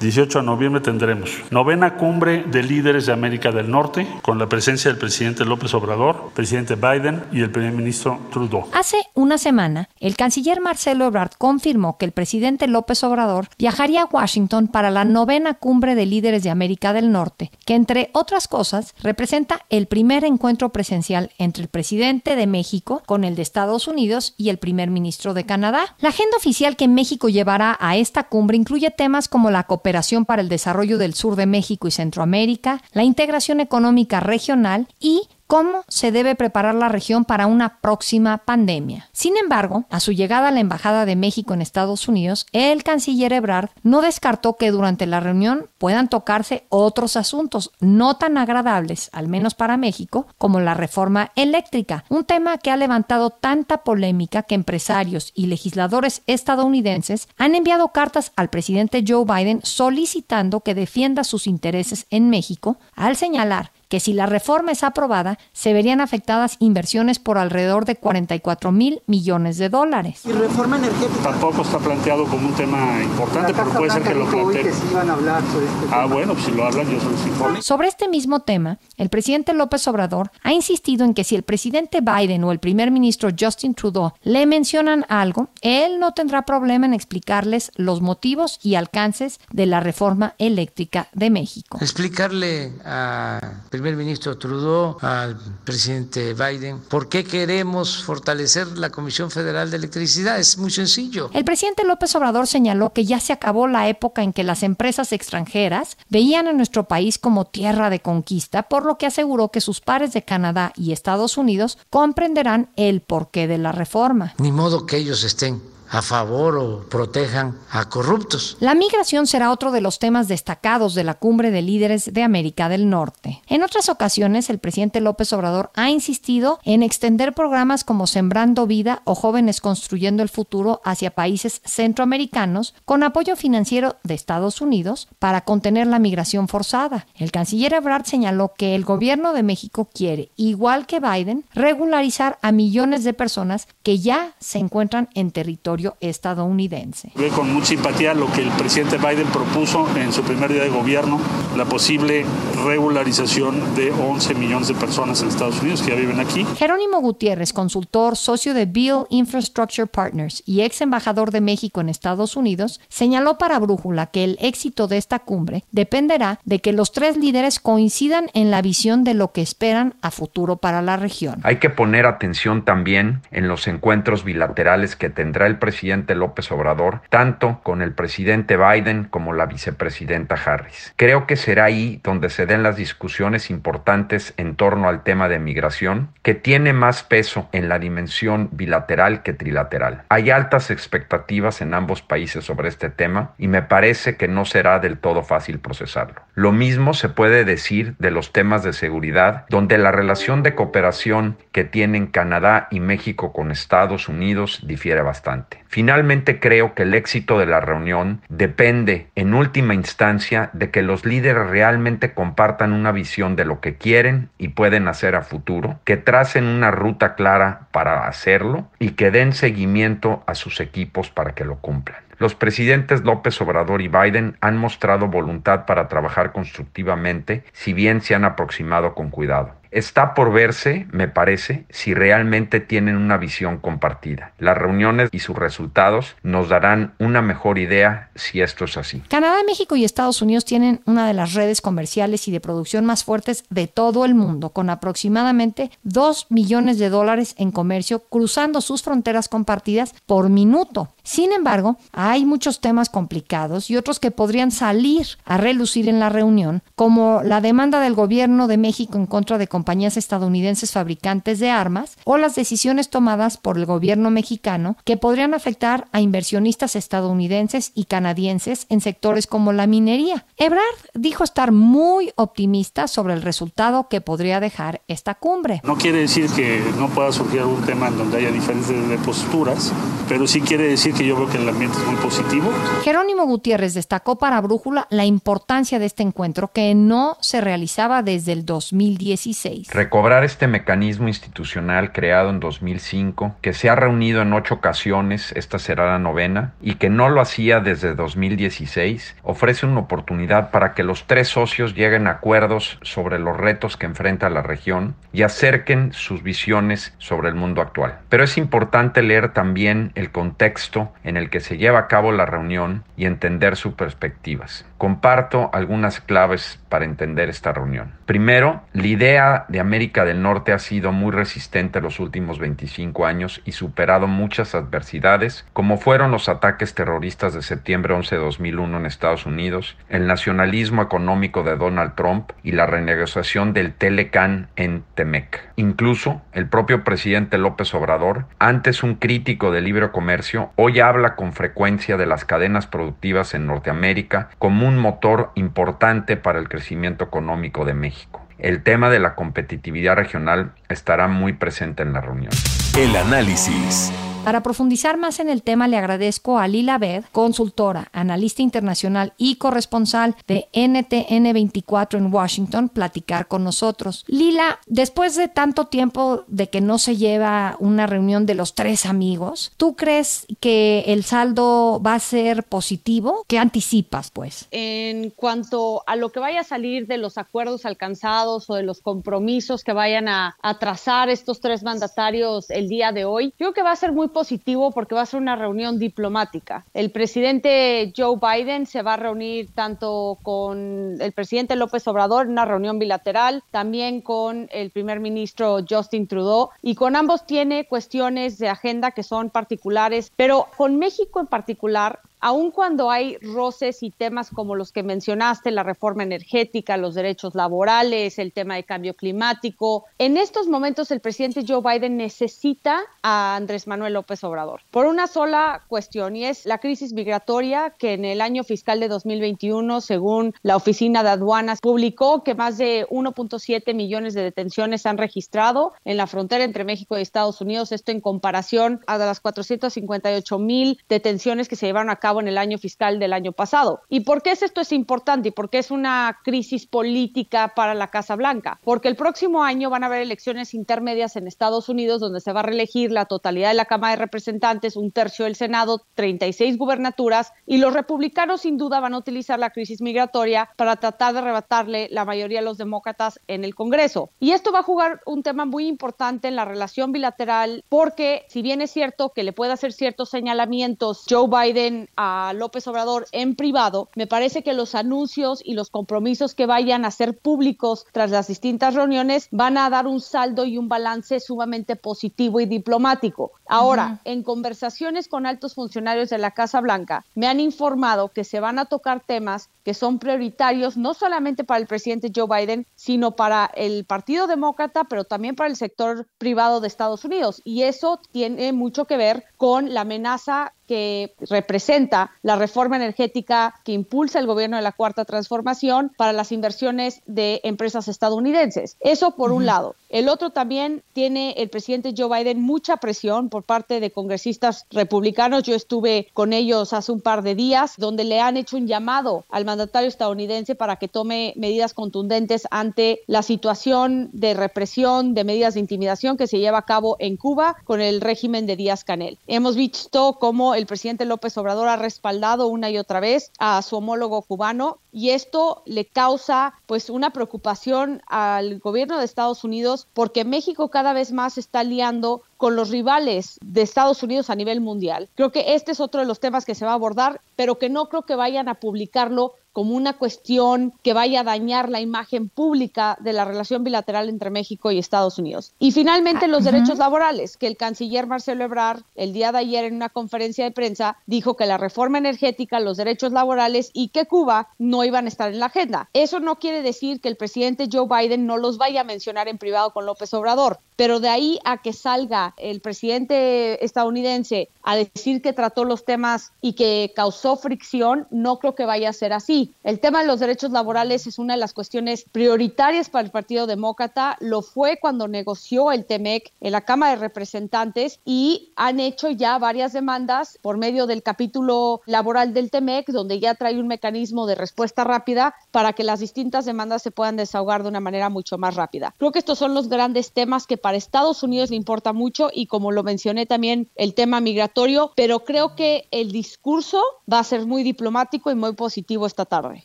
18 0.00 0.38
de 0.38 0.44
noviembre 0.46 0.80
tendremos 0.80 1.30
novena 1.50 1.96
cumbre 1.96 2.42
de 2.44 2.62
líderes 2.62 3.04
de 3.04 3.12
América 3.12 3.52
del 3.52 3.70
Norte 3.70 4.06
con 4.22 4.38
la 4.38 4.48
presencia 4.48 4.90
del 4.90 4.98
presidente 4.98 5.44
López 5.44 5.74
Obrador, 5.74 6.30
presidente 6.34 6.74
Biden 6.74 7.22
y 7.32 7.42
el 7.42 7.50
primer 7.50 7.72
ministro 7.72 8.18
Trudeau. 8.32 8.64
Hace 8.72 8.96
una 9.12 9.36
semana, 9.36 9.90
el 10.00 10.16
canciller 10.16 10.62
Marcelo 10.62 11.04
Ebrard 11.04 11.32
confirmó 11.36 11.98
que 11.98 12.06
el 12.06 12.12
presidente 12.12 12.66
López 12.66 13.04
Obrador 13.04 13.48
viajaría 13.58 14.02
a 14.02 14.06
Washington 14.06 14.68
para 14.68 14.90
la 14.90 15.04
novena 15.04 15.52
cumbre 15.52 15.94
de 15.94 16.06
líderes 16.06 16.42
de 16.44 16.50
América 16.50 16.94
del 16.94 17.12
Norte, 17.12 17.50
que 17.66 17.74
entre 17.74 18.08
otras 18.14 18.48
cosas 18.48 18.94
representa 19.02 19.66
el 19.68 19.86
primer 19.86 20.24
encuentro 20.24 20.70
presencial 20.70 21.30
entre 21.36 21.64
el 21.64 21.68
presidente 21.68 22.36
de 22.36 22.46
México 22.46 23.02
con 23.04 23.22
el 23.22 23.36
de 23.36 23.42
Estados 23.42 23.86
Unidos 23.86 24.32
y 24.38 24.48
el 24.48 24.56
primer 24.56 24.88
ministro 24.88 25.34
de 25.34 25.44
Canadá. 25.44 25.94
La 25.98 26.08
agenda 26.08 26.38
oficial 26.38 26.76
que 26.76 26.88
México 26.88 27.28
llevará 27.28 27.76
a 27.78 27.96
esta 27.96 28.22
cumbre 28.22 28.56
incluye 28.56 28.90
temas 28.90 29.28
como 29.28 29.50
la 29.50 29.64
cooperación 29.64 29.89
para 30.24 30.42
el 30.42 30.48
Desarrollo 30.48 30.98
del 30.98 31.14
Sur 31.14 31.36
de 31.36 31.46
México 31.46 31.88
y 31.88 31.90
Centroamérica, 31.90 32.82
la 32.92 33.04
integración 33.04 33.60
económica 33.60 34.20
regional 34.20 34.88
y 35.00 35.22
cómo 35.50 35.82
se 35.88 36.12
debe 36.12 36.36
preparar 36.36 36.76
la 36.76 36.88
región 36.88 37.24
para 37.24 37.48
una 37.48 37.80
próxima 37.80 38.38
pandemia. 38.38 39.08
Sin 39.10 39.36
embargo, 39.36 39.84
a 39.90 39.98
su 39.98 40.12
llegada 40.12 40.46
a 40.46 40.50
la 40.52 40.60
Embajada 40.60 41.06
de 41.06 41.16
México 41.16 41.52
en 41.52 41.60
Estados 41.60 42.06
Unidos, 42.06 42.46
el 42.52 42.84
canciller 42.84 43.32
Ebrard 43.32 43.70
no 43.82 44.00
descartó 44.00 44.54
que 44.54 44.70
durante 44.70 45.06
la 45.06 45.18
reunión 45.18 45.66
puedan 45.78 46.08
tocarse 46.08 46.66
otros 46.68 47.16
asuntos 47.16 47.72
no 47.80 48.16
tan 48.16 48.38
agradables, 48.38 49.10
al 49.12 49.26
menos 49.26 49.56
para 49.56 49.76
México, 49.76 50.28
como 50.38 50.60
la 50.60 50.74
reforma 50.74 51.32
eléctrica, 51.34 52.04
un 52.10 52.22
tema 52.24 52.56
que 52.58 52.70
ha 52.70 52.76
levantado 52.76 53.30
tanta 53.30 53.78
polémica 53.78 54.44
que 54.44 54.54
empresarios 54.54 55.32
y 55.34 55.46
legisladores 55.46 56.22
estadounidenses 56.28 57.28
han 57.38 57.56
enviado 57.56 57.88
cartas 57.88 58.30
al 58.36 58.50
presidente 58.50 59.02
Joe 59.04 59.24
Biden 59.24 59.62
solicitando 59.64 60.60
que 60.60 60.76
defienda 60.76 61.24
sus 61.24 61.48
intereses 61.48 62.06
en 62.10 62.30
México, 62.30 62.76
al 62.94 63.16
señalar 63.16 63.72
que 63.90 64.00
si 64.00 64.12
la 64.12 64.26
reforma 64.26 64.70
es 64.70 64.84
aprobada, 64.84 65.38
se 65.52 65.72
verían 65.72 66.00
afectadas 66.00 66.56
inversiones 66.60 67.18
por 67.18 67.38
alrededor 67.38 67.84
de 67.84 67.96
44 67.96 68.70
mil 68.70 69.02
millones 69.06 69.58
de 69.58 69.68
dólares. 69.68 70.22
¿Y 70.24 70.32
reforma 70.32 70.76
energética? 70.78 71.24
Tampoco 71.24 71.62
está 71.62 71.78
planteado 71.78 72.24
como 72.26 72.48
un 72.48 72.54
tema 72.54 73.02
importante, 73.02 73.52
pero 73.52 73.70
puede 73.70 73.90
ser 73.90 74.02
que 74.02 74.14
lo 74.14 74.30
planteen. 74.30 74.66
Que 74.66 74.72
sí 74.72 74.82
iban 74.90 75.10
a 75.10 75.14
hablar 75.14 75.42
sobre 75.52 75.66
este 75.66 75.86
ah, 75.90 76.06
bueno, 76.06 76.34
pues 76.34 76.44
si 76.46 76.52
lo 76.52 76.64
hablan, 76.64 76.88
yo 76.88 77.00
se 77.00 77.10
los 77.10 77.26
informo. 77.26 77.62
Sobre 77.62 77.88
este 77.88 78.08
mismo 78.08 78.40
tema, 78.40 78.78
el 78.96 79.08
presidente 79.08 79.54
López 79.54 79.86
Obrador 79.88 80.30
ha 80.44 80.52
insistido 80.52 81.04
en 81.04 81.12
que 81.12 81.24
si 81.24 81.34
el 81.34 81.42
presidente 81.42 82.00
Biden 82.00 82.44
o 82.44 82.52
el 82.52 82.60
primer 82.60 82.92
ministro 82.92 83.30
Justin 83.38 83.74
Trudeau 83.74 84.12
le 84.22 84.46
mencionan 84.46 85.04
algo, 85.08 85.48
él 85.62 85.98
no 85.98 86.12
tendrá 86.12 86.42
problema 86.42 86.86
en 86.86 86.94
explicarles 86.94 87.72
los 87.74 88.00
motivos 88.02 88.60
y 88.62 88.76
alcances 88.76 89.40
de 89.50 89.66
la 89.66 89.80
reforma 89.80 90.36
eléctrica 90.38 91.08
de 91.12 91.30
México. 91.30 91.78
Explicarle 91.80 92.72
a 92.84 93.40
primer 93.80 93.96
ministro 93.96 94.36
Trudeau, 94.36 94.98
al 95.00 95.38
presidente 95.64 96.34
Biden, 96.34 96.80
¿por 96.80 97.08
qué 97.08 97.24
queremos 97.24 98.04
fortalecer 98.04 98.66
la 98.76 98.90
Comisión 98.90 99.30
Federal 99.30 99.70
de 99.70 99.78
Electricidad? 99.78 100.38
Es 100.38 100.58
muy 100.58 100.70
sencillo. 100.70 101.30
El 101.32 101.46
presidente 101.46 101.84
López 101.84 102.14
Obrador 102.14 102.46
señaló 102.46 102.92
que 102.92 103.06
ya 103.06 103.20
se 103.20 103.32
acabó 103.32 103.68
la 103.68 103.88
época 103.88 104.22
en 104.22 104.34
que 104.34 104.44
las 104.44 104.62
empresas 104.62 105.12
extranjeras 105.12 105.96
veían 106.10 106.46
a 106.46 106.52
nuestro 106.52 106.88
país 106.88 107.16
como 107.16 107.46
tierra 107.46 107.88
de 107.88 108.00
conquista, 108.00 108.64
por 108.64 108.84
lo 108.84 108.98
que 108.98 109.06
aseguró 109.06 109.48
que 109.48 109.62
sus 109.62 109.80
pares 109.80 110.12
de 110.12 110.24
Canadá 110.26 110.74
y 110.76 110.92
Estados 110.92 111.38
Unidos 111.38 111.78
comprenderán 111.88 112.68
el 112.76 113.00
porqué 113.00 113.48
de 113.48 113.56
la 113.56 113.72
reforma. 113.72 114.34
Ni 114.36 114.52
modo 114.52 114.84
que 114.84 114.98
ellos 114.98 115.24
estén 115.24 115.62
a 115.90 116.02
favor 116.02 116.56
o 116.56 116.80
protejan 116.88 117.58
a 117.70 117.88
corruptos. 117.88 118.56
La 118.60 118.74
migración 118.74 119.26
será 119.26 119.50
otro 119.50 119.72
de 119.72 119.80
los 119.80 119.98
temas 119.98 120.28
destacados 120.28 120.94
de 120.94 121.04
la 121.04 121.14
cumbre 121.14 121.50
de 121.50 121.62
líderes 121.62 122.12
de 122.12 122.22
América 122.22 122.68
del 122.68 122.88
Norte. 122.88 123.42
En 123.48 123.62
otras 123.62 123.88
ocasiones, 123.88 124.50
el 124.50 124.58
presidente 124.58 125.00
López 125.00 125.32
Obrador 125.32 125.70
ha 125.74 125.90
insistido 125.90 126.60
en 126.64 126.82
extender 126.82 127.32
programas 127.32 127.82
como 127.84 128.06
Sembrando 128.06 128.66
Vida 128.66 129.02
o 129.04 129.14
Jóvenes 129.14 129.60
Construyendo 129.60 130.22
el 130.22 130.28
Futuro 130.28 130.80
hacia 130.84 131.10
países 131.10 131.60
centroamericanos 131.64 132.74
con 132.84 133.02
apoyo 133.02 133.34
financiero 133.34 133.96
de 134.04 134.14
Estados 134.14 134.60
Unidos 134.60 135.08
para 135.18 135.42
contener 135.42 135.88
la 135.88 135.98
migración 135.98 136.46
forzada. 136.46 137.06
El 137.16 137.32
canciller 137.32 137.74
Ebrard 137.74 138.04
señaló 138.04 138.52
que 138.56 138.74
el 138.74 138.84
gobierno 138.84 139.32
de 139.32 139.42
México 139.42 139.88
quiere, 139.92 140.30
igual 140.36 140.86
que 140.86 141.00
Biden, 141.00 141.44
regularizar 141.52 142.38
a 142.42 142.52
millones 142.52 143.02
de 143.02 143.12
personas 143.12 143.66
que 143.82 143.98
ya 143.98 144.34
se 144.38 144.58
encuentran 144.58 145.08
en 145.14 145.30
territorio 145.30 145.79
estadounidense. 146.00 147.12
Ve 147.14 147.28
con 147.28 147.52
mucha 147.52 147.66
simpatía 147.66 148.14
lo 148.14 148.30
que 148.32 148.42
el 148.42 148.50
presidente 148.50 148.98
Biden 148.98 149.28
propuso 149.28 149.86
en 149.96 150.12
su 150.12 150.22
primer 150.22 150.52
día 150.52 150.62
de 150.62 150.70
gobierno, 150.70 151.20
la 151.56 151.64
posible 151.64 152.24
regularización 152.64 153.74
de 153.74 153.90
11 153.90 154.34
millones 154.34 154.68
de 154.68 154.74
personas 154.74 155.22
en 155.22 155.28
Estados 155.28 155.60
Unidos 155.62 155.82
que 155.82 155.90
ya 155.90 155.96
viven 155.96 156.20
aquí. 156.20 156.44
Jerónimo 156.56 157.00
Gutiérrez, 157.00 157.52
consultor, 157.52 158.16
socio 158.16 158.54
de 158.54 158.66
Bill 158.66 159.04
Infrastructure 159.08 159.86
Partners 159.86 160.42
y 160.46 160.62
ex 160.62 160.80
embajador 160.80 161.30
de 161.30 161.40
México 161.40 161.80
en 161.80 161.88
Estados 161.88 162.36
Unidos, 162.36 162.80
señaló 162.88 163.38
para 163.38 163.58
Brújula 163.58 164.06
que 164.06 164.24
el 164.24 164.36
éxito 164.40 164.88
de 164.88 164.98
esta 164.98 165.20
cumbre 165.20 165.64
dependerá 165.72 166.40
de 166.44 166.60
que 166.60 166.72
los 166.72 166.92
tres 166.92 167.16
líderes 167.16 167.60
coincidan 167.60 168.28
en 168.34 168.50
la 168.50 168.62
visión 168.62 169.04
de 169.04 169.14
lo 169.14 169.32
que 169.32 169.42
esperan 169.42 169.94
a 170.02 170.10
futuro 170.10 170.56
para 170.56 170.82
la 170.82 170.96
región. 170.96 171.40
Hay 171.44 171.56
que 171.56 171.70
poner 171.70 172.06
atención 172.06 172.64
también 172.64 173.22
en 173.30 173.48
los 173.48 173.66
encuentros 173.66 174.24
bilaterales 174.24 174.96
que 174.96 175.08
tendrá 175.10 175.46
el 175.46 175.58
presidente 175.58 175.69
presidente 175.70 176.16
López 176.16 176.50
Obrador, 176.50 177.00
tanto 177.10 177.60
con 177.62 177.80
el 177.80 177.92
presidente 177.92 178.56
Biden 178.56 179.04
como 179.04 179.32
la 179.32 179.46
vicepresidenta 179.46 180.34
Harris. 180.34 180.92
Creo 180.96 181.28
que 181.28 181.36
será 181.36 181.64
ahí 181.64 182.00
donde 182.02 182.28
se 182.28 182.44
den 182.44 182.64
las 182.64 182.74
discusiones 182.74 183.50
importantes 183.50 184.34
en 184.36 184.56
torno 184.56 184.88
al 184.88 185.04
tema 185.04 185.28
de 185.28 185.38
migración, 185.38 186.10
que 186.22 186.34
tiene 186.34 186.72
más 186.72 187.04
peso 187.04 187.48
en 187.52 187.68
la 187.68 187.78
dimensión 187.78 188.48
bilateral 188.50 189.22
que 189.22 189.32
trilateral. 189.32 190.02
Hay 190.08 190.30
altas 190.30 190.72
expectativas 190.72 191.60
en 191.60 191.72
ambos 191.72 192.02
países 192.02 192.44
sobre 192.44 192.68
este 192.68 192.90
tema 192.90 193.34
y 193.38 193.46
me 193.46 193.62
parece 193.62 194.16
que 194.16 194.26
no 194.26 194.44
será 194.44 194.80
del 194.80 194.98
todo 194.98 195.22
fácil 195.22 195.60
procesarlo. 195.60 196.22
Lo 196.34 196.50
mismo 196.50 196.94
se 196.94 197.08
puede 197.08 197.44
decir 197.44 197.94
de 198.00 198.10
los 198.10 198.32
temas 198.32 198.64
de 198.64 198.72
seguridad, 198.72 199.46
donde 199.48 199.78
la 199.78 199.92
relación 199.92 200.42
de 200.42 200.56
cooperación 200.56 201.38
que 201.52 201.62
tienen 201.62 202.08
Canadá 202.08 202.66
y 202.72 202.80
México 202.80 203.32
con 203.32 203.52
Estados 203.52 204.08
Unidos 204.08 204.60
difiere 204.66 205.02
bastante. 205.02 205.59
Finalmente 205.68 206.40
creo 206.40 206.74
que 206.74 206.82
el 206.82 206.94
éxito 206.94 207.38
de 207.38 207.46
la 207.46 207.60
reunión 207.60 208.22
depende 208.28 209.08
en 209.14 209.34
última 209.34 209.74
instancia 209.74 210.50
de 210.52 210.70
que 210.70 210.82
los 210.82 211.04
líderes 211.04 211.48
realmente 211.48 212.12
compartan 212.12 212.72
una 212.72 212.92
visión 212.92 213.36
de 213.36 213.44
lo 213.44 213.60
que 213.60 213.76
quieren 213.76 214.30
y 214.38 214.48
pueden 214.48 214.88
hacer 214.88 215.14
a 215.14 215.22
futuro, 215.22 215.80
que 215.84 215.96
tracen 215.96 216.44
una 216.44 216.70
ruta 216.70 217.14
clara 217.14 217.68
para 217.72 218.06
hacerlo 218.06 218.68
y 218.78 218.90
que 218.90 219.10
den 219.10 219.32
seguimiento 219.32 220.22
a 220.26 220.34
sus 220.34 220.60
equipos 220.60 221.10
para 221.10 221.34
que 221.34 221.44
lo 221.44 221.56
cumplan. 221.58 222.00
Los 222.18 222.34
presidentes 222.34 223.02
López 223.02 223.40
Obrador 223.40 223.80
y 223.80 223.88
Biden 223.88 224.36
han 224.42 224.58
mostrado 224.58 225.08
voluntad 225.08 225.64
para 225.64 225.88
trabajar 225.88 226.32
constructivamente, 226.32 227.44
si 227.52 227.72
bien 227.72 228.02
se 228.02 228.14
han 228.14 228.26
aproximado 228.26 228.94
con 228.94 229.08
cuidado. 229.08 229.59
Está 229.70 230.14
por 230.14 230.32
verse, 230.32 230.86
me 230.90 231.06
parece, 231.06 231.64
si 231.70 231.94
realmente 231.94 232.60
tienen 232.60 232.96
una 232.96 233.16
visión 233.16 233.58
compartida. 233.58 234.32
Las 234.38 234.58
reuniones 234.58 235.10
y 235.12 235.20
sus 235.20 235.36
resultados 235.36 236.16
nos 236.22 236.48
darán 236.48 236.94
una 236.98 237.22
mejor 237.22 237.58
idea 237.58 238.10
si 238.14 238.40
esto 238.40 238.64
es 238.64 238.76
así. 238.76 239.02
Canadá, 239.08 239.36
México 239.46 239.76
y 239.76 239.84
Estados 239.84 240.22
Unidos 240.22 240.44
tienen 240.44 240.80
una 240.86 241.06
de 241.06 241.14
las 241.14 241.34
redes 241.34 241.60
comerciales 241.60 242.26
y 242.26 242.32
de 242.32 242.40
producción 242.40 242.84
más 242.84 243.04
fuertes 243.04 243.44
de 243.48 243.68
todo 243.68 244.04
el 244.04 244.14
mundo, 244.14 244.50
con 244.50 244.70
aproximadamente 244.70 245.70
2 245.84 246.26
millones 246.30 246.78
de 246.78 246.90
dólares 246.90 247.34
en 247.38 247.52
comercio 247.52 248.00
cruzando 248.00 248.60
sus 248.60 248.82
fronteras 248.82 249.28
compartidas 249.28 249.94
por 250.06 250.28
minuto. 250.28 250.94
Sin 251.02 251.32
embargo, 251.32 251.76
hay 251.92 252.24
muchos 252.24 252.60
temas 252.60 252.88
complicados 252.88 253.70
y 253.70 253.76
otros 253.76 254.00
que 254.00 254.10
podrían 254.10 254.50
salir 254.50 255.06
a 255.24 255.36
relucir 255.36 255.88
en 255.88 256.00
la 256.00 256.08
reunión, 256.08 256.62
como 256.74 257.22
la 257.24 257.40
demanda 257.40 257.80
del 257.80 257.94
gobierno 257.94 258.48
de 258.48 258.58
México 258.58 258.98
en 258.98 259.06
contra 259.06 259.38
de 259.38 259.48
compañías 259.60 259.98
estadounidenses 259.98 260.72
fabricantes 260.72 261.38
de 261.38 261.50
armas 261.50 261.98
o 262.04 262.16
las 262.16 262.34
decisiones 262.34 262.88
tomadas 262.88 263.36
por 263.36 263.58
el 263.58 263.66
gobierno 263.66 264.10
mexicano 264.10 264.78
que 264.86 264.96
podrían 264.96 265.34
afectar 265.34 265.86
a 265.92 266.00
inversionistas 266.00 266.76
estadounidenses 266.76 267.72
y 267.74 267.84
canadienses 267.84 268.64
en 268.70 268.80
sectores 268.80 269.26
como 269.26 269.52
la 269.52 269.66
minería. 269.66 270.24
Ebrard 270.38 270.62
dijo 270.94 271.24
estar 271.24 271.52
muy 271.52 272.10
optimista 272.16 272.88
sobre 272.88 273.12
el 273.12 273.20
resultado 273.20 273.88
que 273.88 274.00
podría 274.00 274.40
dejar 274.40 274.80
esta 274.88 275.14
cumbre. 275.14 275.60
No 275.62 275.76
quiere 275.76 275.98
decir 275.98 276.30
que 276.30 276.62
no 276.78 276.88
pueda 276.88 277.12
surgir 277.12 277.40
algún 277.40 277.60
tema 277.66 277.88
en 277.88 277.98
donde 277.98 278.16
haya 278.16 278.30
diferencias 278.30 278.88
de 278.88 278.96
posturas, 278.96 279.74
pero 280.08 280.26
sí 280.26 280.40
quiere 280.40 280.68
decir 280.68 280.94
que 280.94 281.06
yo 281.06 281.16
veo 281.16 281.28
que 281.28 281.36
el 281.36 281.46
ambiente 281.46 281.76
es 281.76 281.84
muy 281.84 281.96
positivo. 281.96 282.50
Jerónimo 282.82 283.26
Gutiérrez 283.26 283.74
destacó 283.74 284.16
para 284.16 284.40
Brújula 284.40 284.86
la 284.88 285.04
importancia 285.04 285.78
de 285.78 285.84
este 285.84 286.02
encuentro 286.02 286.50
que 286.50 286.74
no 286.74 287.18
se 287.20 287.42
realizaba 287.42 288.02
desde 288.02 288.32
el 288.32 288.46
2016. 288.46 289.49
Recobrar 289.72 290.24
este 290.24 290.46
mecanismo 290.46 291.08
institucional 291.08 291.92
creado 291.92 292.30
en 292.30 292.40
2005, 292.40 293.36
que 293.40 293.52
se 293.52 293.68
ha 293.68 293.74
reunido 293.74 294.22
en 294.22 294.32
ocho 294.32 294.54
ocasiones, 294.54 295.32
esta 295.32 295.58
será 295.58 295.86
la 295.86 295.98
novena, 295.98 296.52
y 296.60 296.74
que 296.74 296.90
no 296.90 297.08
lo 297.08 297.20
hacía 297.20 297.60
desde 297.60 297.94
2016, 297.94 299.16
ofrece 299.22 299.66
una 299.66 299.80
oportunidad 299.80 300.50
para 300.50 300.74
que 300.74 300.84
los 300.84 301.06
tres 301.06 301.28
socios 301.28 301.74
lleguen 301.74 302.06
a 302.06 302.12
acuerdos 302.12 302.78
sobre 302.82 303.18
los 303.18 303.36
retos 303.36 303.76
que 303.76 303.86
enfrenta 303.86 304.30
la 304.30 304.42
región 304.42 304.94
y 305.12 305.22
acerquen 305.22 305.92
sus 305.92 306.22
visiones 306.22 306.94
sobre 306.98 307.28
el 307.28 307.34
mundo 307.34 307.62
actual. 307.62 307.98
Pero 308.08 308.24
es 308.24 308.36
importante 308.38 309.02
leer 309.02 309.32
también 309.32 309.92
el 309.94 310.10
contexto 310.10 310.92
en 311.04 311.16
el 311.16 311.30
que 311.30 311.40
se 311.40 311.58
lleva 311.58 311.80
a 311.80 311.88
cabo 311.88 312.12
la 312.12 312.26
reunión 312.26 312.84
y 312.96 313.06
entender 313.06 313.56
sus 313.56 313.74
perspectivas. 313.74 314.66
Comparto 314.78 315.50
algunas 315.52 316.00
claves 316.00 316.59
para 316.70 316.86
entender 316.86 317.28
esta 317.28 317.52
reunión. 317.52 317.92
Primero, 318.06 318.62
la 318.72 318.86
idea 318.86 319.44
de 319.48 319.60
América 319.60 320.06
del 320.06 320.22
Norte 320.22 320.52
ha 320.52 320.58
sido 320.58 320.92
muy 320.92 321.10
resistente 321.10 321.82
los 321.82 322.00
últimos 322.00 322.38
25 322.38 323.04
años 323.04 323.42
y 323.44 323.52
superado 323.52 324.06
muchas 324.06 324.54
adversidades, 324.54 325.44
como 325.52 325.76
fueron 325.76 326.12
los 326.12 326.30
ataques 326.30 326.74
terroristas 326.74 327.34
de 327.34 327.42
septiembre 327.42 327.92
11 327.92 328.14
de 328.14 328.22
2001 328.22 328.78
en 328.78 328.86
Estados 328.86 329.26
Unidos, 329.26 329.76
el 329.88 330.06
nacionalismo 330.06 330.80
económico 330.80 331.42
de 331.42 331.56
Donald 331.56 331.94
Trump 331.96 332.30
y 332.42 332.52
la 332.52 332.66
renegociación 332.66 333.52
del 333.52 333.74
Telecan 333.74 334.48
en 334.54 334.84
Temec. 334.94 335.50
Incluso 335.56 336.22
el 336.32 336.48
propio 336.48 336.84
presidente 336.84 337.36
López 337.36 337.74
Obrador, 337.74 338.26
antes 338.38 338.84
un 338.84 338.94
crítico 338.94 339.50
del 339.50 339.64
libre 339.64 339.90
comercio, 339.90 340.52
hoy 340.54 340.78
habla 340.78 341.16
con 341.16 341.32
frecuencia 341.32 341.96
de 341.96 342.06
las 342.06 342.24
cadenas 342.24 342.68
productivas 342.68 343.34
en 343.34 343.46
Norteamérica 343.46 344.30
como 344.38 344.68
un 344.68 344.78
motor 344.78 345.32
importante 345.34 346.16
para 346.16 346.38
el 346.38 346.48
crecimiento 346.48 346.59
económico 347.04 347.64
de 347.64 347.74
México. 347.74 348.26
El 348.38 348.62
tema 348.62 348.90
de 348.90 348.98
la 348.98 349.14
competitividad 349.14 349.96
regional 349.96 350.52
estará 350.68 351.08
muy 351.08 351.34
presente 351.34 351.82
en 351.82 351.92
la 351.92 352.00
reunión. 352.00 352.32
El 352.78 352.96
análisis. 352.96 353.92
Para 354.24 354.42
profundizar 354.42 354.98
más 354.98 355.18
en 355.18 355.30
el 355.30 355.42
tema, 355.42 355.66
le 355.66 355.78
agradezco 355.78 356.38
a 356.38 356.46
Lila 356.46 356.76
Bed, 356.76 357.04
consultora, 357.10 357.88
analista 357.92 358.42
internacional 358.42 359.14
y 359.16 359.36
corresponsal 359.36 360.14
de 360.28 360.46
NTN24 360.52 361.96
en 361.96 362.12
Washington, 362.12 362.68
platicar 362.68 363.28
con 363.28 363.44
nosotros. 363.44 364.04
Lila, 364.08 364.60
después 364.66 365.16
de 365.16 365.28
tanto 365.28 365.68
tiempo 365.68 366.24
de 366.26 366.50
que 366.50 366.60
no 366.60 366.78
se 366.78 366.96
lleva 366.96 367.56
una 367.60 367.86
reunión 367.86 368.26
de 368.26 368.34
los 368.34 368.54
tres 368.54 368.84
amigos, 368.84 369.52
¿tú 369.56 369.74
crees 369.74 370.26
que 370.38 370.84
el 370.88 371.02
saldo 371.02 371.80
va 371.84 371.94
a 371.94 371.98
ser 371.98 372.44
positivo? 372.44 373.24
¿Qué 373.26 373.38
anticipas, 373.38 374.10
pues? 374.10 374.46
En 374.50 375.10
cuanto 375.10 375.82
a 375.86 375.96
lo 375.96 376.10
que 376.10 376.20
vaya 376.20 376.40
a 376.40 376.44
salir 376.44 376.86
de 376.86 376.98
los 376.98 377.16
acuerdos 377.16 377.64
alcanzados 377.64 378.50
o 378.50 378.54
de 378.54 378.64
los 378.64 378.82
compromisos 378.82 379.64
que 379.64 379.72
vayan 379.72 380.08
a, 380.08 380.36
a 380.42 380.58
trazar 380.58 381.08
estos 381.08 381.40
tres 381.40 381.62
mandatarios 381.62 382.50
el 382.50 382.68
día 382.68 382.92
de 382.92 383.06
hoy, 383.06 383.30
yo 383.38 383.46
creo 383.46 383.54
que 383.54 383.62
va 383.62 383.72
a 383.72 383.76
ser 383.76 383.92
muy 383.92 384.09
positivo 384.12 384.70
porque 384.72 384.94
va 384.94 385.02
a 385.02 385.06
ser 385.06 385.20
una 385.20 385.36
reunión 385.36 385.78
diplomática. 385.78 386.64
El 386.74 386.90
presidente 386.90 387.92
Joe 387.96 388.18
Biden 388.20 388.66
se 388.66 388.82
va 388.82 388.94
a 388.94 388.96
reunir 388.96 389.52
tanto 389.54 390.18
con 390.22 390.96
el 391.00 391.12
presidente 391.12 391.56
López 391.56 391.86
Obrador 391.88 392.26
en 392.26 392.32
una 392.32 392.44
reunión 392.44 392.78
bilateral, 392.78 393.42
también 393.50 394.00
con 394.00 394.48
el 394.52 394.70
primer 394.70 395.00
ministro 395.00 395.58
Justin 395.68 396.06
Trudeau 396.06 396.50
y 396.62 396.74
con 396.74 396.96
ambos 396.96 397.26
tiene 397.26 397.66
cuestiones 397.66 398.38
de 398.38 398.48
agenda 398.48 398.90
que 398.90 399.02
son 399.02 399.30
particulares, 399.30 400.12
pero 400.16 400.46
con 400.56 400.76
México 400.76 401.20
en 401.20 401.26
particular 401.26 402.00
aun 402.20 402.50
cuando 402.50 402.90
hay 402.90 403.16
roces 403.18 403.82
y 403.82 403.90
temas 403.90 404.30
como 404.30 404.54
los 404.54 404.72
que 404.72 404.82
mencionaste, 404.82 405.50
la 405.50 405.62
reforma 405.62 406.02
energética, 406.02 406.76
los 406.76 406.94
derechos 406.94 407.34
laborales, 407.34 408.18
el 408.18 408.32
tema 408.32 408.54
de 408.54 408.64
cambio 408.64 408.94
climático, 408.94 409.86
en 409.98 410.16
estos 410.16 410.48
momentos 410.48 410.90
el 410.90 411.00
presidente 411.00 411.44
Joe 411.46 411.62
Biden 411.62 411.96
necesita 411.96 412.80
a 413.02 413.36
Andrés 413.36 413.66
Manuel 413.66 413.94
López 413.94 414.22
Obrador 414.24 414.60
por 414.70 414.86
una 414.86 415.06
sola 415.06 415.64
cuestión 415.68 416.16
y 416.16 416.24
es 416.24 416.46
la 416.46 416.58
crisis 416.58 416.92
migratoria 416.92 417.74
que 417.78 417.94
en 417.94 418.04
el 418.04 418.20
año 418.20 418.44
fiscal 418.44 418.80
de 418.80 418.88
2021, 418.88 419.80
según 419.80 420.34
la 420.42 420.56
Oficina 420.56 421.02
de 421.02 421.10
Aduanas, 421.10 421.60
publicó 421.60 422.22
que 422.22 422.34
más 422.34 422.58
de 422.58 422.86
1.7 422.88 423.74
millones 423.74 424.14
de 424.14 424.22
detenciones 424.22 424.86
han 424.86 424.98
registrado 424.98 425.72
en 425.84 425.96
la 425.96 426.06
frontera 426.06 426.44
entre 426.44 426.64
México 426.64 426.98
y 426.98 427.02
Estados 427.02 427.40
Unidos, 427.40 427.72
esto 427.72 427.92
en 427.92 428.00
comparación 428.00 428.80
a 428.86 428.98
las 428.98 429.20
458 429.20 430.38
mil 430.38 430.78
detenciones 430.88 431.48
que 431.48 431.56
se 431.56 431.66
llevaron 431.66 431.90
a 431.90 431.96
cabo 431.96 432.09
en 432.18 432.26
el 432.26 432.38
año 432.38 432.58
fiscal 432.58 432.98
del 432.98 433.12
año 433.12 433.30
pasado. 433.30 433.82
¿Y 433.88 434.00
por 434.00 434.22
qué 434.22 434.32
es 434.32 434.42
esto 434.42 434.60
es 434.60 434.72
importante 434.72 435.28
y 435.28 435.32
por 435.32 435.50
qué 435.50 435.58
es 435.58 435.70
una 435.70 436.18
crisis 436.24 436.66
política 436.66 437.52
para 437.54 437.74
la 437.74 437.86
Casa 437.86 438.16
Blanca? 438.16 438.58
Porque 438.64 438.88
el 438.88 438.96
próximo 438.96 439.44
año 439.44 439.70
van 439.70 439.84
a 439.84 439.86
haber 439.86 440.02
elecciones 440.02 440.54
intermedias 440.54 441.14
en 441.14 441.28
Estados 441.28 441.68
Unidos 441.68 442.00
donde 442.00 442.20
se 442.20 442.32
va 442.32 442.40
a 442.40 442.44
reelegir 442.44 442.90
la 442.90 443.04
totalidad 443.04 443.50
de 443.50 443.54
la 443.54 443.66
Cámara 443.66 443.92
de 443.92 444.02
Representantes, 444.02 444.76
un 444.76 444.90
tercio 444.90 445.26
del 445.26 445.36
Senado, 445.36 445.82
36 445.94 446.58
gubernaturas 446.58 447.32
y 447.46 447.58
los 447.58 447.72
republicanos 447.72 448.40
sin 448.40 448.56
duda 448.56 448.80
van 448.80 448.94
a 448.94 448.98
utilizar 448.98 449.38
la 449.38 449.50
crisis 449.50 449.80
migratoria 449.80 450.50
para 450.56 450.76
tratar 450.76 451.12
de 451.12 451.20
arrebatarle 451.20 451.88
la 451.90 452.04
mayoría 452.04 452.40
de 452.40 452.44
los 452.44 452.58
demócratas 452.58 453.20
en 453.28 453.44
el 453.44 453.54
Congreso. 453.54 454.10
Y 454.18 454.32
esto 454.32 454.52
va 454.52 454.60
a 454.60 454.64
jugar 454.64 455.00
un 455.06 455.22
tema 455.22 455.44
muy 455.44 455.66
importante 455.66 456.28
en 456.28 456.36
la 456.36 456.44
relación 456.44 456.92
bilateral 456.92 457.64
porque 457.68 458.24
si 458.28 458.42
bien 458.42 458.62
es 458.62 458.70
cierto 458.70 459.10
que 459.10 459.22
le 459.22 459.32
puede 459.32 459.52
hacer 459.52 459.72
ciertos 459.72 460.10
señalamientos 460.10 461.04
Joe 461.08 461.28
Biden 461.28 461.88
a 462.02 462.32
López 462.32 462.66
Obrador 462.66 463.06
en 463.12 463.36
privado, 463.36 463.90
me 463.94 464.06
parece 464.06 464.42
que 464.42 464.54
los 464.54 464.74
anuncios 464.74 465.42
y 465.44 465.52
los 465.52 465.68
compromisos 465.68 466.34
que 466.34 466.46
vayan 466.46 466.86
a 466.86 466.90
ser 466.90 467.18
públicos 467.18 467.84
tras 467.92 468.10
las 468.10 468.26
distintas 468.26 468.74
reuniones 468.74 469.28
van 469.30 469.58
a 469.58 469.68
dar 469.68 469.86
un 469.86 470.00
saldo 470.00 470.46
y 470.46 470.56
un 470.56 470.68
balance 470.68 471.20
sumamente 471.20 471.76
positivo 471.76 472.40
y 472.40 472.46
diplomático. 472.46 473.32
Ahora, 473.46 474.00
en 474.04 474.22
conversaciones 474.22 475.08
con 475.08 475.26
altos 475.26 475.54
funcionarios 475.54 476.08
de 476.08 476.16
la 476.16 476.30
Casa 476.30 476.62
Blanca, 476.62 477.04
me 477.14 477.26
han 477.26 477.38
informado 477.38 478.08
que 478.08 478.24
se 478.24 478.40
van 478.40 478.58
a 478.58 478.64
tocar 478.64 479.00
temas 479.04 479.50
que 479.62 479.74
son 479.74 479.98
prioritarios 479.98 480.78
no 480.78 480.94
solamente 480.94 481.44
para 481.44 481.60
el 481.60 481.66
presidente 481.66 482.10
Joe 482.14 482.26
Biden, 482.26 482.66
sino 482.76 483.10
para 483.10 483.50
el 483.54 483.84
Partido 483.84 484.26
Demócrata, 484.26 484.84
pero 484.84 485.04
también 485.04 485.36
para 485.36 485.50
el 485.50 485.56
sector 485.56 486.06
privado 486.16 486.60
de 486.60 486.68
Estados 486.68 487.04
Unidos. 487.04 487.42
Y 487.44 487.64
eso 487.64 488.00
tiene 488.10 488.52
mucho 488.52 488.86
que 488.86 488.96
ver 488.96 489.24
con 489.36 489.74
la 489.74 489.82
amenaza 489.82 490.54
que 490.70 491.16
representa 491.28 492.12
la 492.22 492.36
reforma 492.36 492.76
energética 492.76 493.56
que 493.64 493.72
impulsa 493.72 494.20
el 494.20 494.28
gobierno 494.28 494.56
de 494.56 494.62
la 494.62 494.70
Cuarta 494.70 495.04
Transformación 495.04 495.90
para 495.96 496.12
las 496.12 496.30
inversiones 496.30 497.02
de 497.06 497.40
empresas 497.42 497.88
estadounidenses. 497.88 498.76
Eso 498.78 499.16
por 499.16 499.32
un 499.32 499.46
lado. 499.46 499.74
El 499.90 500.08
otro 500.08 500.30
también 500.30 500.84
tiene 500.92 501.32
el 501.32 501.50
presidente 501.50 501.92
Joe 501.96 502.16
Biden 502.16 502.40
mucha 502.40 502.76
presión 502.76 503.28
por 503.28 503.42
parte 503.42 503.80
de 503.80 503.90
congresistas 503.90 504.66
republicanos. 504.70 505.42
Yo 505.42 505.56
estuve 505.56 506.06
con 506.14 506.32
ellos 506.32 506.72
hace 506.72 506.92
un 506.92 507.00
par 507.00 507.22
de 507.22 507.34
días 507.34 507.74
donde 507.76 508.04
le 508.04 508.20
han 508.20 508.36
hecho 508.36 508.56
un 508.56 508.68
llamado 508.68 509.24
al 509.28 509.44
mandatario 509.44 509.88
estadounidense 509.88 510.54
para 510.54 510.76
que 510.76 510.86
tome 510.86 511.34
medidas 511.36 511.74
contundentes 511.74 512.46
ante 512.52 513.00
la 513.08 513.22
situación 513.22 514.10
de 514.12 514.34
represión, 514.34 515.12
de 515.12 515.24
medidas 515.24 515.54
de 515.54 515.60
intimidación 515.60 516.16
que 516.16 516.28
se 516.28 516.38
lleva 516.38 516.58
a 516.58 516.66
cabo 516.66 516.96
en 517.00 517.16
Cuba 517.16 517.56
con 517.64 517.80
el 517.80 518.00
régimen 518.00 518.46
de 518.46 518.54
Díaz 518.54 518.84
Canel. 518.84 519.18
Hemos 519.26 519.56
visto 519.56 520.18
cómo 520.20 520.54
el 520.54 520.66
presidente 520.66 521.04
López 521.04 521.36
Obrador 521.36 521.66
ha 521.66 521.76
respaldado 521.76 522.46
una 522.46 522.70
y 522.70 522.78
otra 522.78 523.00
vez 523.00 523.32
a 523.40 523.60
su 523.62 523.76
homólogo 523.76 524.22
cubano 524.22 524.78
y 524.92 525.10
esto 525.10 525.62
le 525.66 525.86
causa 525.86 526.54
pues 526.66 526.90
una 526.90 527.10
preocupación 527.10 528.02
al 528.06 528.58
gobierno 528.58 528.98
de 528.98 529.04
Estados 529.04 529.44
Unidos 529.44 529.88
porque 529.94 530.24
México 530.24 530.70
cada 530.70 530.92
vez 530.92 531.12
más 531.12 531.38
está 531.38 531.64
liando 531.64 532.22
con 532.40 532.56
los 532.56 532.70
rivales 532.70 533.38
de 533.44 533.60
Estados 533.60 534.02
Unidos 534.02 534.30
a 534.30 534.34
nivel 534.34 534.62
mundial. 534.62 535.10
Creo 535.14 535.30
que 535.30 535.54
este 535.54 535.72
es 535.72 535.78
otro 535.78 536.00
de 536.00 536.06
los 536.06 536.20
temas 536.20 536.46
que 536.46 536.54
se 536.54 536.64
va 536.64 536.70
a 536.70 536.74
abordar, 536.74 537.20
pero 537.36 537.58
que 537.58 537.68
no 537.68 537.90
creo 537.90 538.00
que 538.00 538.14
vayan 538.14 538.48
a 538.48 538.54
publicarlo 538.54 539.34
como 539.52 539.74
una 539.74 539.94
cuestión 539.94 540.72
que 540.82 540.92
vaya 540.92 541.20
a 541.20 541.24
dañar 541.24 541.68
la 541.68 541.80
imagen 541.80 542.28
pública 542.28 542.96
de 543.00 543.12
la 543.12 543.24
relación 543.24 543.64
bilateral 543.64 544.08
entre 544.08 544.30
México 544.30 544.70
y 544.70 544.78
Estados 544.78 545.18
Unidos. 545.18 545.52
Y 545.58 545.72
finalmente 545.72 546.28
los 546.28 546.44
derechos 546.44 546.78
laborales, 546.78 547.36
que 547.36 547.46
el 547.46 547.56
canciller 547.56 548.06
Marcelo 548.06 548.44
Ebrard 548.44 548.82
el 548.94 549.12
día 549.12 549.32
de 549.32 549.38
ayer 549.38 549.64
en 549.64 549.74
una 549.74 549.88
conferencia 549.88 550.44
de 550.44 550.50
prensa 550.50 550.96
dijo 551.06 551.36
que 551.36 551.46
la 551.46 551.58
reforma 551.58 551.98
energética, 551.98 552.60
los 552.60 552.76
derechos 552.76 553.12
laborales 553.12 553.70
y 553.72 553.88
que 553.88 554.06
Cuba 554.06 554.48
no 554.58 554.84
iban 554.84 555.06
a 555.06 555.08
estar 555.08 555.32
en 555.32 555.40
la 555.40 555.46
agenda. 555.46 555.88
Eso 555.92 556.20
no 556.20 556.36
quiere 556.36 556.62
decir 556.62 557.00
que 557.00 557.08
el 557.08 557.16
presidente 557.16 557.68
Joe 557.70 557.88
Biden 557.88 558.26
no 558.26 558.36
los 558.36 558.56
vaya 558.56 558.82
a 558.82 558.84
mencionar 558.84 559.28
en 559.28 559.38
privado 559.38 559.72
con 559.72 559.86
López 559.86 560.14
Obrador, 560.14 560.60
pero 560.76 561.00
de 561.00 561.08
ahí 561.08 561.40
a 561.44 561.60
que 561.60 561.72
salga 561.72 562.29
el 562.36 562.60
presidente 562.60 563.64
estadounidense 563.64 564.48
a 564.62 564.76
decir 564.76 565.22
que 565.22 565.32
trató 565.32 565.64
los 565.64 565.84
temas 565.84 566.32
y 566.40 566.54
que 566.54 566.92
causó 566.94 567.36
fricción, 567.36 568.06
no 568.10 568.38
creo 568.38 568.54
que 568.54 568.64
vaya 568.64 568.90
a 568.90 568.92
ser 568.92 569.12
así. 569.12 569.52
El 569.64 569.80
tema 569.80 570.00
de 570.00 570.06
los 570.06 570.20
derechos 570.20 570.50
laborales 570.50 571.06
es 571.06 571.18
una 571.18 571.34
de 571.34 571.40
las 571.40 571.52
cuestiones 571.52 572.04
prioritarias 572.12 572.90
para 572.90 573.04
el 573.04 573.10
Partido 573.10 573.46
Demócrata. 573.46 574.16
Lo 574.20 574.42
fue 574.42 574.78
cuando 574.80 575.08
negoció 575.08 575.72
el 575.72 575.84
TEMEC 575.84 576.32
en 576.40 576.52
la 576.52 576.62
Cámara 576.62 576.92
de 576.92 577.00
Representantes 577.00 578.00
y 578.04 578.52
han 578.56 578.80
hecho 578.80 579.10
ya 579.10 579.38
varias 579.38 579.72
demandas 579.72 580.38
por 580.42 580.58
medio 580.58 580.86
del 580.86 581.02
capítulo 581.02 581.80
laboral 581.86 582.34
del 582.34 582.50
TEMEC, 582.50 582.88
donde 582.88 583.20
ya 583.20 583.34
trae 583.34 583.58
un 583.58 583.68
mecanismo 583.68 584.26
de 584.26 584.34
respuesta 584.34 584.84
rápida 584.84 585.34
para 585.50 585.72
que 585.72 585.84
las 585.84 586.00
distintas 586.00 586.44
demandas 586.44 586.82
se 586.82 586.90
puedan 586.90 587.16
desahogar 587.16 587.62
de 587.62 587.68
una 587.68 587.80
manera 587.80 588.08
mucho 588.08 588.38
más 588.38 588.54
rápida. 588.54 588.94
Creo 588.98 589.12
que 589.12 589.18
estos 589.18 589.38
son 589.38 589.54
los 589.54 589.68
grandes 589.68 590.12
temas 590.12 590.46
que 590.46 590.56
para 590.56 590.76
Estados 590.76 591.22
Unidos 591.22 591.50
le 591.50 591.56
importa 591.56 591.92
mucho 591.92 592.19
y 592.32 592.46
como 592.46 592.72
lo 592.72 592.82
mencioné 592.82 593.24
también 593.24 593.68
el 593.76 593.94
tema 593.94 594.20
migratorio, 594.20 594.92
pero 594.96 595.24
creo 595.24 595.54
que 595.54 595.88
el 595.90 596.12
discurso 596.12 596.82
va 597.10 597.20
a 597.20 597.24
ser 597.24 597.46
muy 597.46 597.62
diplomático 597.62 598.30
y 598.30 598.34
muy 598.34 598.52
positivo 598.52 599.06
esta 599.06 599.24
tarde. 599.24 599.62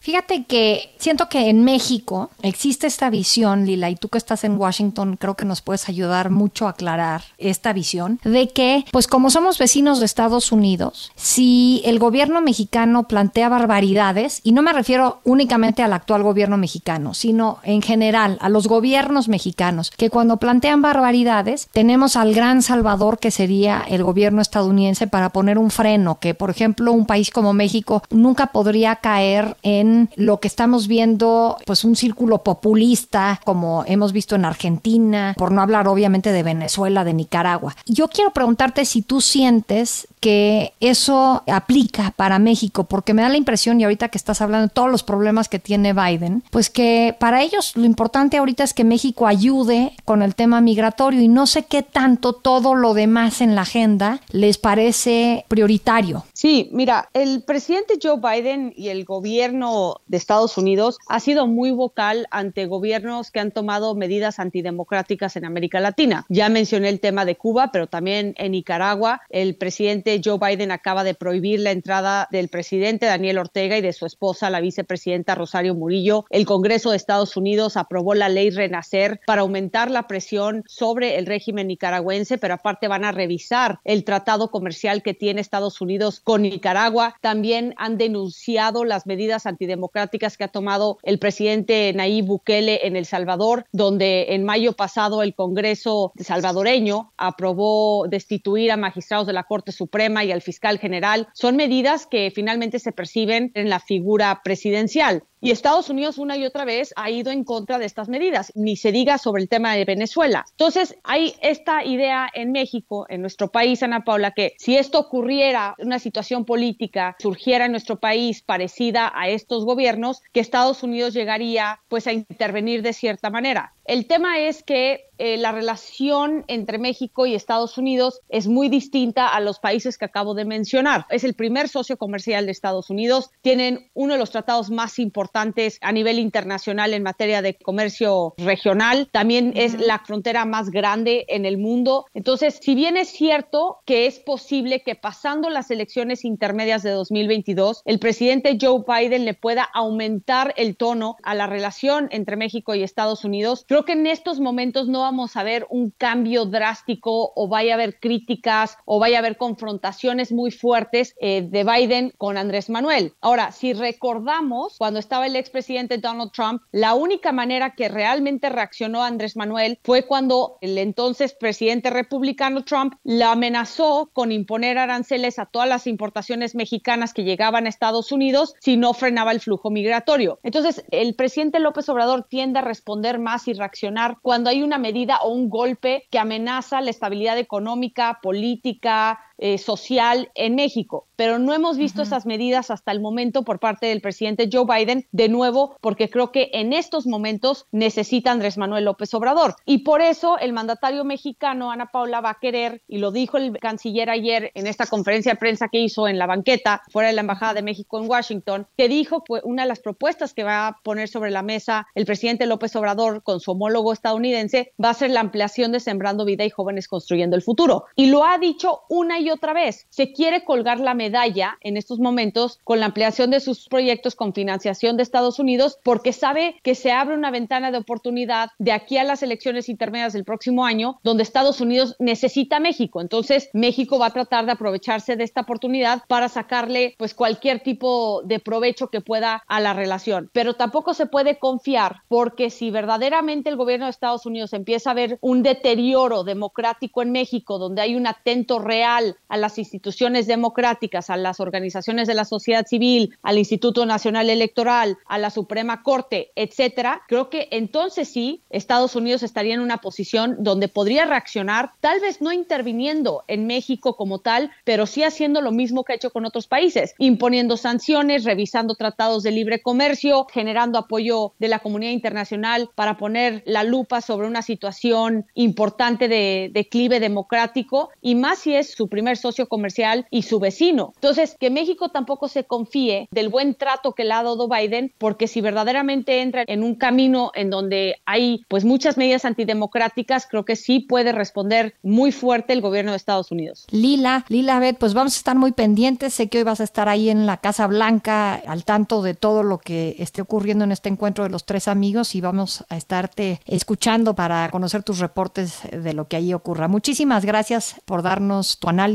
Fíjate 0.02 0.46
que 0.46 0.96
siento 0.98 1.28
que 1.28 1.50
en 1.50 1.64
México 1.64 2.30
existe 2.42 2.88
esta 2.88 3.10
visión, 3.10 3.66
Lila, 3.66 3.90
y 3.90 3.96
tú 3.96 4.10
que 4.10 4.18
estás 4.18 4.44
en 4.44 4.58
Washington 4.58 5.18
creo 5.18 5.36
que 5.36 5.46
nos 5.46 5.62
puedes 5.62 5.90
ayudar 5.90 6.30
mucho 6.30 6.68
a 6.68 6.72
aclarar 6.72 7.24
esta 7.38 7.74
visión 7.74 8.20
de 8.24 8.48
que, 8.48 8.86
pues 8.92 9.08
como 9.08 9.30
somos 9.30 9.58
vecinos 9.58 10.00
de 10.00 10.06
Estados 10.06 10.52
Unidos, 10.52 11.12
si 11.16 11.82
el 11.86 12.00
gobierno 12.00 12.42
mexicano 12.42 13.08
plantea 13.08 13.50
barbaridades, 13.50 14.42
y 14.44 14.52
no 14.52 14.62
me 14.62 14.74
refiero 14.74 15.20
únicamente 15.24 15.84
al 15.84 15.94
actual 15.94 16.24
gobierno 16.24 16.58
mexicano, 16.58 17.14
sino 17.14 17.60
en 17.64 17.82
general 17.82 18.38
a 18.42 18.50
los 18.50 18.68
gobiernos 18.68 19.28
mexicanos, 19.28 19.92
que 19.92 20.10
cuando 20.10 20.38
plantean 20.38 20.82
barbaridades, 20.82 21.68
tenemos 21.72 22.16
al 22.16 22.34
gran 22.34 22.45
salvador 22.62 23.20
que 23.20 23.32
sería 23.32 23.84
el 23.88 24.04
gobierno 24.04 24.42
estadounidense 24.42 25.08
para 25.08 25.30
poner 25.30 25.58
un 25.58 25.72
freno, 25.72 26.20
que 26.20 26.34
por 26.34 26.50
ejemplo 26.50 26.92
un 26.92 27.06
país 27.06 27.32
como 27.32 27.54
México 27.54 28.04
nunca 28.10 28.48
podría 28.48 28.98
caer 28.98 29.58
en 29.64 30.10
lo 30.16 30.40
que 30.40 30.48
estamos 30.48 30.88
viendo, 30.88 31.58
pues 31.66 31.84
un 31.84 31.96
círculo 31.96 32.44
populista, 32.44 33.40
como 33.44 33.84
hemos 33.88 34.12
visto 34.12 34.36
en 34.36 34.46
Argentina, 34.46 35.34
por 35.38 35.52
no 35.52 35.62
hablar 35.62 35.88
obviamente 35.88 36.32
de 36.32 36.44
Venezuela, 36.44 37.04
de 37.04 37.14
Nicaragua. 37.14 37.76
Yo 37.86 38.08
quiero 38.08 38.32
preguntarte 38.32 38.86
si 38.86 39.02
tú 39.02 39.22
sientes 39.22 40.08
que 40.20 40.74
eso 40.80 41.44
aplica 41.48 42.12
para 42.16 42.40
México, 42.40 42.86
porque 42.86 43.14
me 43.14 43.22
da 43.22 43.30
la 43.30 43.38
impresión, 43.38 43.80
y 43.80 43.84
ahorita 43.84 44.10
que 44.10 44.18
estás 44.18 44.42
hablando 44.42 44.68
de 44.68 44.74
todos 44.74 44.90
los 44.90 45.04
problemas 45.04 45.50
que 45.50 45.60
tiene 45.60 45.94
Biden, 45.94 46.44
pues 46.50 46.70
que 46.70 47.16
para 47.20 47.44
ellos 47.44 47.74
lo 47.76 47.86
importante 47.86 48.38
ahorita 48.38 48.64
es 48.64 48.74
que 48.74 48.84
México 48.84 49.28
ayude 49.28 49.94
con 50.04 50.22
el 50.22 50.34
tema 50.34 50.62
migratorio 50.62 51.22
y 51.22 51.28
no 51.28 51.46
sé 51.46 51.66
qué 51.66 51.84
tanto 51.84 52.34
todo 52.42 52.76
lo 52.76 52.94
demás 52.94 53.42
en 53.42 53.56
la 53.56 53.62
agenda 53.62 54.22
les 54.30 54.58
parece 54.58 55.46
prioritario. 55.48 56.26
Sí, 56.36 56.70
mira, 56.74 57.10
el 57.14 57.44
presidente 57.44 57.94
Joe 58.04 58.20
Biden 58.20 58.74
y 58.76 58.90
el 58.90 59.06
gobierno 59.06 60.02
de 60.08 60.18
Estados 60.18 60.58
Unidos 60.58 60.98
ha 61.08 61.22
sido 61.22 61.48
muy 61.48 61.72
vocal 61.72 62.28
ante 62.30 62.66
gobiernos 62.66 63.32
que 63.32 63.40
han 63.40 63.52
tomado 63.52 63.96
medidas 63.96 64.38
antidemocráticas 64.38 65.38
en 65.38 65.46
América 65.46 65.80
Latina. 65.80 66.26
Ya 66.28 66.50
mencioné 66.50 66.90
el 66.90 67.00
tema 67.00 67.24
de 67.24 67.38
Cuba, 67.38 67.70
pero 67.72 67.88
también 67.88 68.34
en 68.38 68.52
Nicaragua 68.52 69.22
el 69.30 69.56
presidente 69.56 70.20
Joe 70.22 70.38
Biden 70.38 70.72
acaba 70.72 71.06
de 71.06 71.14
prohibir 71.14 71.62
la 71.62 71.72
entrada 71.72 72.28
del 72.32 72.50
presidente 72.50 73.06
Daniel 73.06 73.38
Ortega 73.38 73.78
y 73.78 73.82
de 73.82 73.94
su 73.94 74.06
esposa, 74.06 74.50
la 74.50 74.60
vicepresidenta 74.60 75.36
Rosario 75.36 75.74
Murillo. 75.74 76.26
El 76.30 76.46
Congreso 76.46 76.92
de 76.92 76.98
Estados 76.98 77.38
Unidos 77.38 77.78
aprobó 77.78 78.14
la 78.14 78.28
ley 78.28 78.50
Renacer 78.50 79.22
para 79.26 79.44
aumentar 79.44 79.90
la 79.90 80.06
presión 80.06 80.66
sobre 80.68 81.18
el 81.18 81.28
régimen 81.28 81.68
nicaragüense, 81.68 82.38
pero 82.38 82.56
aparte 82.56 82.90
van 82.90 83.06
a 83.06 83.14
revisar 83.14 83.80
el 83.86 84.04
tratado 84.04 84.52
comercial 84.52 85.02
que 85.02 85.14
tiene 85.14 85.40
Estados 85.40 85.80
Unidos 85.80 86.24
con 86.26 86.42
Nicaragua. 86.42 87.16
También 87.22 87.74
han 87.78 87.98
denunciado 87.98 88.84
las 88.84 89.06
medidas 89.06 89.46
antidemocráticas 89.46 90.36
que 90.36 90.44
ha 90.44 90.50
tomado 90.50 90.98
el 91.04 91.20
presidente 91.20 91.94
Nayib 91.94 92.26
Bukele 92.26 92.86
en 92.86 92.98
El 92.98 93.06
Salvador, 93.06 93.68
donde 93.72 94.34
en 94.34 94.44
mayo 94.44 94.74
pasado 94.74 95.24
el 95.24 95.36
Congreso 95.36 96.12
salvadoreño 96.20 97.14
aprobó 97.16 98.08
destituir 98.10 98.72
a 98.72 98.78
magistrados 98.78 99.28
de 99.28 99.34
la 99.34 99.44
Corte 99.44 99.72
Suprema 99.72 100.26
y 100.26 100.32
al 100.32 100.42
fiscal 100.42 100.80
general. 100.80 101.30
Son 101.34 101.56
medidas 101.56 102.08
que 102.08 102.32
finalmente 102.34 102.80
se 102.80 102.92
perciben 102.92 103.52
en 103.54 103.70
la 103.70 103.80
figura 103.80 104.42
presidencial. 104.44 105.24
Y 105.46 105.52
Estados 105.52 105.92
Unidos 105.92 106.18
una 106.18 106.36
y 106.38 106.44
otra 106.44 106.66
vez 106.66 106.92
ha 106.96 107.12
ido 107.12 107.30
en 107.30 107.44
contra 107.44 107.78
de 107.78 107.86
estas 107.86 108.10
medidas, 108.10 108.52
ni 108.56 108.76
se 108.78 108.92
diga 108.92 109.20
sobre 109.20 109.44
el 109.44 109.48
tema 109.48 109.76
de 109.76 109.86
Venezuela. 109.86 110.44
Entonces, 110.50 110.96
hay 111.04 111.36
esta 111.40 111.86
idea 111.86 112.28
en 112.34 112.52
México, 112.52 113.06
en 113.10 113.22
nuestro 113.22 113.52
país, 113.52 113.84
Ana 113.84 114.04
Paula, 114.04 114.32
que 114.32 114.56
si 114.58 114.76
esto 114.76 114.98
ocurriera, 114.98 115.76
una 115.78 116.00
situación 116.00 116.46
política 116.46 117.16
surgiera 117.20 117.66
en 117.66 117.74
nuestro 117.74 118.00
país 118.00 118.42
parecida 118.42 119.12
a 119.14 119.30
estos 119.30 119.66
gobiernos, 119.66 120.24
que 120.34 120.40
Estados 120.40 120.82
Unidos 120.82 121.14
llegaría 121.14 121.80
pues 121.90 122.08
a 122.08 122.14
intervenir 122.14 122.82
de 122.82 122.94
cierta 122.94 123.30
manera. 123.30 123.76
El 123.86 124.08
tema 124.08 124.40
es 124.40 124.64
que 124.64 125.12
eh, 125.20 125.38
la 125.38 125.52
relación 125.52 126.44
entre 126.48 126.80
México 126.80 127.28
y 127.28 127.36
Estados 127.36 127.78
Unidos 127.78 128.20
es 128.30 128.48
muy 128.48 128.68
distinta 128.68 129.28
a 129.28 129.40
los 129.42 129.60
países 129.60 130.00
que 130.00 130.06
acabo 130.06 130.34
de 130.34 130.44
mencionar. 130.44 131.06
Es 131.12 131.24
el 131.24 131.36
primer 131.36 131.70
socio 131.70 131.98
comercial 131.98 132.48
de 132.48 132.52
Estados 132.52 132.90
Unidos, 132.90 133.30
tienen 133.42 133.92
uno 133.94 134.14
de 134.14 134.20
los 134.20 134.32
tratados 134.32 134.72
más 134.72 134.98
importantes 134.98 135.35
a 135.36 135.92
nivel 135.92 136.20
internacional 136.20 136.94
en 136.94 137.04
materia 137.04 137.42
de 137.42 137.56
comercio 137.56 138.34
regional, 138.38 139.10
también 139.12 139.52
es 139.56 139.80
la 139.80 140.00
frontera 140.00 140.46
más 140.46 140.70
grande 140.70 141.26
en 141.28 141.46
el 141.46 141.58
mundo. 141.58 142.06
Entonces, 142.14 142.60
si 142.62 142.74
bien 142.74 142.96
es 142.96 143.10
cierto 143.10 143.80
que 143.86 144.06
es 144.06 144.20
posible 144.20 144.82
que 144.82 144.96
pasando 144.96 145.50
las 145.50 145.72
elecciones 145.72 146.24
intermedias 146.24 146.84
de 146.84 146.92
2022, 146.92 147.82
el 147.84 148.00
presidente 148.00 148.58
Joe 148.60 148.84
Biden 148.88 149.26
le 149.26 149.34
pueda 149.34 149.64
aumentar 149.64 150.54
el 150.56 150.78
tono 150.78 151.18
a 151.24 151.36
la 151.36 151.48
relación 151.48 152.08
entre 152.12 152.38
México 152.38 152.74
y 152.74 152.84
Estados 152.84 153.26
Unidos, 153.26 153.66
creo 153.68 153.84
que 153.84 153.92
en 153.92 154.08
estos 154.08 154.40
momentos 154.40 154.88
no 154.88 155.02
vamos 155.02 155.36
a 155.36 155.44
ver 155.44 155.68
un 155.70 155.92
cambio 155.92 156.46
drástico 156.46 157.34
o 157.36 157.48
vaya 157.50 157.74
a 157.74 157.76
haber 157.76 158.00
críticas 158.00 158.78
o 158.86 159.00
vaya 159.00 159.18
a 159.18 159.20
haber 159.20 159.36
confrontaciones 159.36 160.32
muy 160.32 160.52
fuertes 160.52 161.14
eh, 161.20 161.42
de 161.42 161.64
Biden 161.66 162.14
con 162.18 162.38
Andrés 162.38 162.70
Manuel. 162.70 163.14
Ahora, 163.20 163.52
si 163.52 163.74
recordamos, 163.74 164.78
cuando 164.78 165.00
estaba 165.00 165.25
el 165.26 165.36
expresidente 165.36 165.98
Donald 165.98 166.32
Trump, 166.32 166.62
la 166.72 166.94
única 166.94 167.32
manera 167.32 167.76
que 167.76 167.90
realmente 167.90 168.50
reaccionó 168.50 169.04
Andrés 169.04 169.36
Manuel 169.36 169.80
fue 169.84 170.04
cuando 170.04 170.58
el 170.62 170.78
entonces 170.78 171.34
presidente 171.34 171.90
republicano 171.90 172.64
Trump 172.64 172.96
la 173.04 173.32
amenazó 173.32 174.10
con 174.14 174.32
imponer 174.32 174.78
aranceles 174.78 175.40
a 175.40 175.46
todas 175.46 175.68
las 175.68 175.88
importaciones 175.88 176.56
mexicanas 176.56 177.14
que 177.14 177.24
llegaban 177.24 177.66
a 177.66 177.70
Estados 177.70 178.12
Unidos 178.12 178.56
si 178.60 178.78
no 178.78 178.94
frenaba 178.94 179.32
el 179.32 179.42
flujo 179.42 179.70
migratorio. 179.70 180.40
Entonces, 180.44 180.84
el 180.92 181.16
presidente 181.16 181.60
López 181.60 181.90
Obrador 181.90 182.24
tiende 182.24 182.60
a 182.60 182.64
responder 182.64 183.20
más 183.20 183.48
y 183.48 183.54
reaccionar 183.54 184.18
cuando 184.22 184.50
hay 184.50 184.64
una 184.64 184.78
medida 184.78 185.18
o 185.24 185.30
un 185.30 185.50
golpe 185.50 186.08
que 186.12 186.20
amenaza 186.20 186.82
la 186.82 186.90
estabilidad 186.90 187.38
económica, 187.38 188.20
política, 188.22 189.20
eh, 189.38 189.58
social 189.58 190.32
en 190.36 190.56
México. 190.56 191.08
Pero 191.16 191.40
no 191.40 191.54
hemos 191.54 191.78
visto 191.78 192.02
esas 192.02 192.26
medidas 192.26 192.72
hasta 192.72 192.92
el 192.92 193.00
momento 193.00 193.44
por 193.44 193.60
parte 193.60 193.88
del 193.88 194.02
presidente 194.02 194.50
Joe 194.52 194.66
Biden, 194.66 195.08
de 195.12 195.30
nuevo, 195.30 195.76
porque 195.82 196.10
creo 196.10 196.32
que 196.32 196.50
en 196.54 196.74
estos 196.74 197.08
momentos 197.08 197.66
necesita 197.72 198.32
Andrés 198.32 198.58
Manuel 198.58 198.86
López 198.86 199.14
Obrador. 199.14 199.56
Y 199.66 199.80
por 199.80 200.02
eso 200.02 200.38
el 200.38 200.54
mandatario 200.54 201.04
mexicano, 201.04 201.72
Ana 201.72 201.88
Paula, 201.92 202.22
va 202.22 202.32
a 202.32 202.40
querer, 202.40 202.82
y 202.88 202.98
lo 202.98 203.12
dijo 203.12 203.38
el 203.38 203.58
canciller 203.60 204.10
ayer 204.10 204.52
en 204.56 204.68
esta 204.68 204.86
conferencia 204.86 205.34
de 205.34 205.38
prensa 205.38 205.70
que 205.70 205.80
hizo 205.80 206.08
en 206.08 206.18
la 206.18 206.28
banqueta, 206.28 206.82
fuera 206.92 207.10
de 207.10 207.16
la 207.16 207.22
Embajada 207.22 207.54
de 207.54 207.62
México 207.62 208.00
en 208.00 208.10
Washington, 208.10 208.68
que 208.78 208.88
dijo 208.88 209.24
que 209.24 209.42
una 209.44 209.64
de 209.64 209.70
las 209.70 209.80
propuestas 209.80 210.34
que 210.34 210.44
va 210.44 210.68
a 210.68 210.80
poner 210.84 211.08
sobre 211.08 211.32
la 211.32 211.42
mesa 211.42 211.88
el 211.96 212.06
presidente 212.06 212.46
López 212.46 212.76
Obrador 212.76 213.24
con 213.24 213.40
su 213.40 213.52
homólogo 213.52 213.94
estadounidense 213.94 214.74
va 214.84 214.90
a 214.90 214.94
ser 214.94 215.12
la 215.12 215.20
ampliación 215.20 215.72
de 215.72 215.80
Sembrando 215.80 216.26
Vida 216.26 216.46
y 216.46 216.50
Jóvenes 216.50 216.88
Construyendo 216.88 217.36
el 217.36 217.42
Futuro. 217.42 217.86
Y 217.96 218.08
lo 218.08 218.24
ha 218.24 218.38
dicho 218.38 218.82
una 218.90 219.20
y 219.20 219.25
y 219.26 219.32
otra 219.32 219.54
vez. 219.54 219.86
Se 219.90 220.14
quiere 220.14 220.44
colgar 220.44 220.80
la 220.80 220.94
medalla 220.94 221.58
en 221.62 221.78
estos 221.78 222.00
momentos 222.00 222.60
con 222.64 222.80
la 222.80 222.88
ampliación 222.88 223.32
de 223.32 223.40
sus 223.40 223.68
proyectos 223.68 224.16
con 224.16 224.34
financiación 224.34 224.98
de 224.98 225.04
Estados 225.04 225.40
Unidos 225.40 225.80
porque 225.84 226.14
sabe 226.14 226.56
que 226.64 226.76
se 226.76 226.92
abre 226.92 227.16
una 227.16 227.32
ventana 227.32 227.72
de 227.72 227.78
oportunidad 227.78 228.52
de 228.60 228.72
aquí 228.72 228.98
a 228.98 229.04
las 229.04 229.24
elecciones 229.24 229.70
intermedias 229.70 230.14
del 230.14 230.26
próximo 230.26 230.66
año 230.66 231.00
donde 231.04 231.24
Estados 231.24 231.62
Unidos 231.62 231.96
necesita 232.00 232.58
a 232.58 232.60
México. 232.60 233.02
Entonces, 233.02 233.50
México 233.54 234.00
va 234.00 234.08
a 234.08 234.14
tratar 234.14 234.46
de 234.46 234.52
aprovecharse 234.52 235.16
de 235.16 235.24
esta 235.24 235.42
oportunidad 235.42 236.04
para 236.08 236.30
sacarle 236.30 236.96
pues 236.98 237.14
cualquier 237.14 237.62
tipo 237.62 238.22
de 238.24 238.40
provecho 238.40 238.90
que 238.90 239.02
pueda 239.02 239.44
a 239.48 239.60
la 239.60 239.74
relación. 239.74 240.30
Pero 240.34 240.54
tampoco 240.54 240.94
se 240.94 241.06
puede 241.06 241.38
confiar 241.40 242.02
porque 242.08 242.50
si 242.50 242.72
verdaderamente 242.72 243.50
el 243.50 243.56
gobierno 243.56 243.86
de 243.86 243.92
Estados 243.92 244.26
Unidos 244.26 244.54
empieza 244.54 244.92
a 244.92 244.96
ver 244.96 245.18
un 245.22 245.44
deterioro 245.44 246.24
democrático 246.24 247.02
en 247.02 247.12
México, 247.12 247.58
donde 247.58 247.82
hay 247.82 247.96
un 247.96 248.08
atento 248.08 248.60
real 248.60 249.15
a 249.28 249.38
las 249.38 249.58
instituciones 249.58 250.28
democráticas, 250.28 251.10
a 251.10 251.18
las 251.18 251.40
organizaciones 251.40 252.08
de 252.08 252.14
la 252.14 252.26
sociedad 252.26 252.66
civil, 252.66 253.18
al 253.24 253.38
Instituto 253.38 253.86
Nacional 253.86 254.30
Electoral, 254.30 254.98
a 255.08 255.18
la 255.18 255.30
Suprema 255.30 255.84
Corte, 255.84 256.32
etcétera, 256.36 257.02
creo 257.08 257.30
que 257.30 257.48
entonces 257.52 258.10
sí 258.10 258.42
Estados 258.50 258.96
Unidos 258.96 259.24
estaría 259.24 259.54
en 259.54 259.60
una 259.60 259.78
posición 259.78 260.38
donde 260.40 260.68
podría 260.68 261.06
reaccionar, 261.06 261.72
tal 261.80 262.00
vez 262.00 262.22
no 262.22 262.32
interviniendo 262.32 263.24
en 263.28 263.48
México 263.48 263.96
como 263.96 264.20
tal, 264.20 264.52
pero 264.64 264.86
sí 264.86 265.04
haciendo 265.04 265.42
lo 265.42 265.52
mismo 265.52 265.84
que 265.84 265.94
ha 265.94 265.96
hecho 265.96 266.12
con 266.12 266.26
otros 266.26 266.48
países, 266.48 266.96
imponiendo 266.98 267.58
sanciones, 267.58 268.24
revisando 268.24 268.76
tratados 268.76 269.24
de 269.24 269.32
libre 269.32 269.62
comercio, 269.62 270.26
generando 270.32 270.80
apoyo 270.80 271.34
de 271.40 271.48
la 271.48 271.60
comunidad 271.60 271.92
internacional 271.92 272.70
para 272.76 272.98
poner 272.98 273.44
la 273.46 273.64
lupa 273.64 274.02
sobre 274.02 274.28
una 274.28 274.42
situación 274.42 275.26
importante 275.34 276.08
de 276.08 276.50
declive 276.54 277.00
democrático 277.00 277.90
y 278.02 278.16
más 278.16 278.40
si 278.40 278.56
es 278.56 278.72
su 278.72 278.88
primer 278.88 279.05
socio 279.14 279.48
comercial 279.48 280.08
y 280.10 280.24
su 280.24 280.40
vecino. 280.40 280.94
Entonces, 280.96 281.36
que 281.40 281.50
México 281.50 281.90
tampoco 281.90 282.28
se 282.28 282.44
confíe 282.44 283.08
del 283.12 283.30
buen 283.30 283.56
trato 283.56 283.94
que 283.94 284.04
le 284.04 284.14
ha 284.14 284.24
dado 284.24 284.48
Biden, 284.48 284.94
porque 284.98 285.28
si 285.28 285.42
verdaderamente 285.42 286.22
entra 286.22 286.44
en 286.48 286.64
un 286.64 286.76
camino 286.76 287.32
en 287.36 287.50
donde 287.50 287.98
hay 288.06 288.44
pues 288.48 288.66
muchas 288.66 288.98
medidas 288.98 289.26
antidemocráticas, 289.26 290.28
creo 290.28 290.46
que 290.46 290.56
sí 290.56 290.80
puede 290.80 291.12
responder 291.12 291.76
muy 291.84 292.12
fuerte 292.12 292.54
el 292.54 292.62
gobierno 292.62 292.92
de 292.92 292.98
Estados 292.98 293.32
Unidos. 293.32 293.68
Lila, 293.72 294.26
Lila 294.30 294.60
Bet, 294.60 294.78
pues 294.78 294.94
vamos 294.94 295.16
a 295.16 295.18
estar 295.18 295.36
muy 295.36 295.52
pendientes. 295.52 296.14
Sé 296.14 296.28
que 296.30 296.40
hoy 296.40 296.44
vas 296.44 296.62
a 296.62 296.64
estar 296.64 296.90
ahí 296.90 297.10
en 297.10 297.26
la 297.26 297.38
Casa 297.38 297.68
Blanca 297.68 298.36
al 298.36 298.66
tanto 298.66 299.02
de 299.02 299.14
todo 299.14 299.44
lo 299.44 299.58
que 299.58 299.96
esté 300.00 300.22
ocurriendo 300.22 300.64
en 300.64 300.72
este 300.72 300.90
encuentro 300.90 301.24
de 301.24 301.30
los 301.30 301.46
tres 301.46 301.68
amigos 301.68 302.16
y 302.16 302.22
vamos 302.22 302.64
a 302.70 302.78
estarte 302.78 303.42
escuchando 303.46 304.16
para 304.16 304.50
conocer 304.50 304.84
tus 304.84 305.00
reportes 305.00 305.60
de 305.72 305.94
lo 305.94 306.08
que 306.08 306.16
ahí 306.18 306.34
ocurra. 306.34 306.68
Muchísimas 306.68 307.26
gracias 307.26 307.76
por 307.86 308.02
darnos 308.02 308.60
tu 308.60 308.70
análisis 308.70 308.95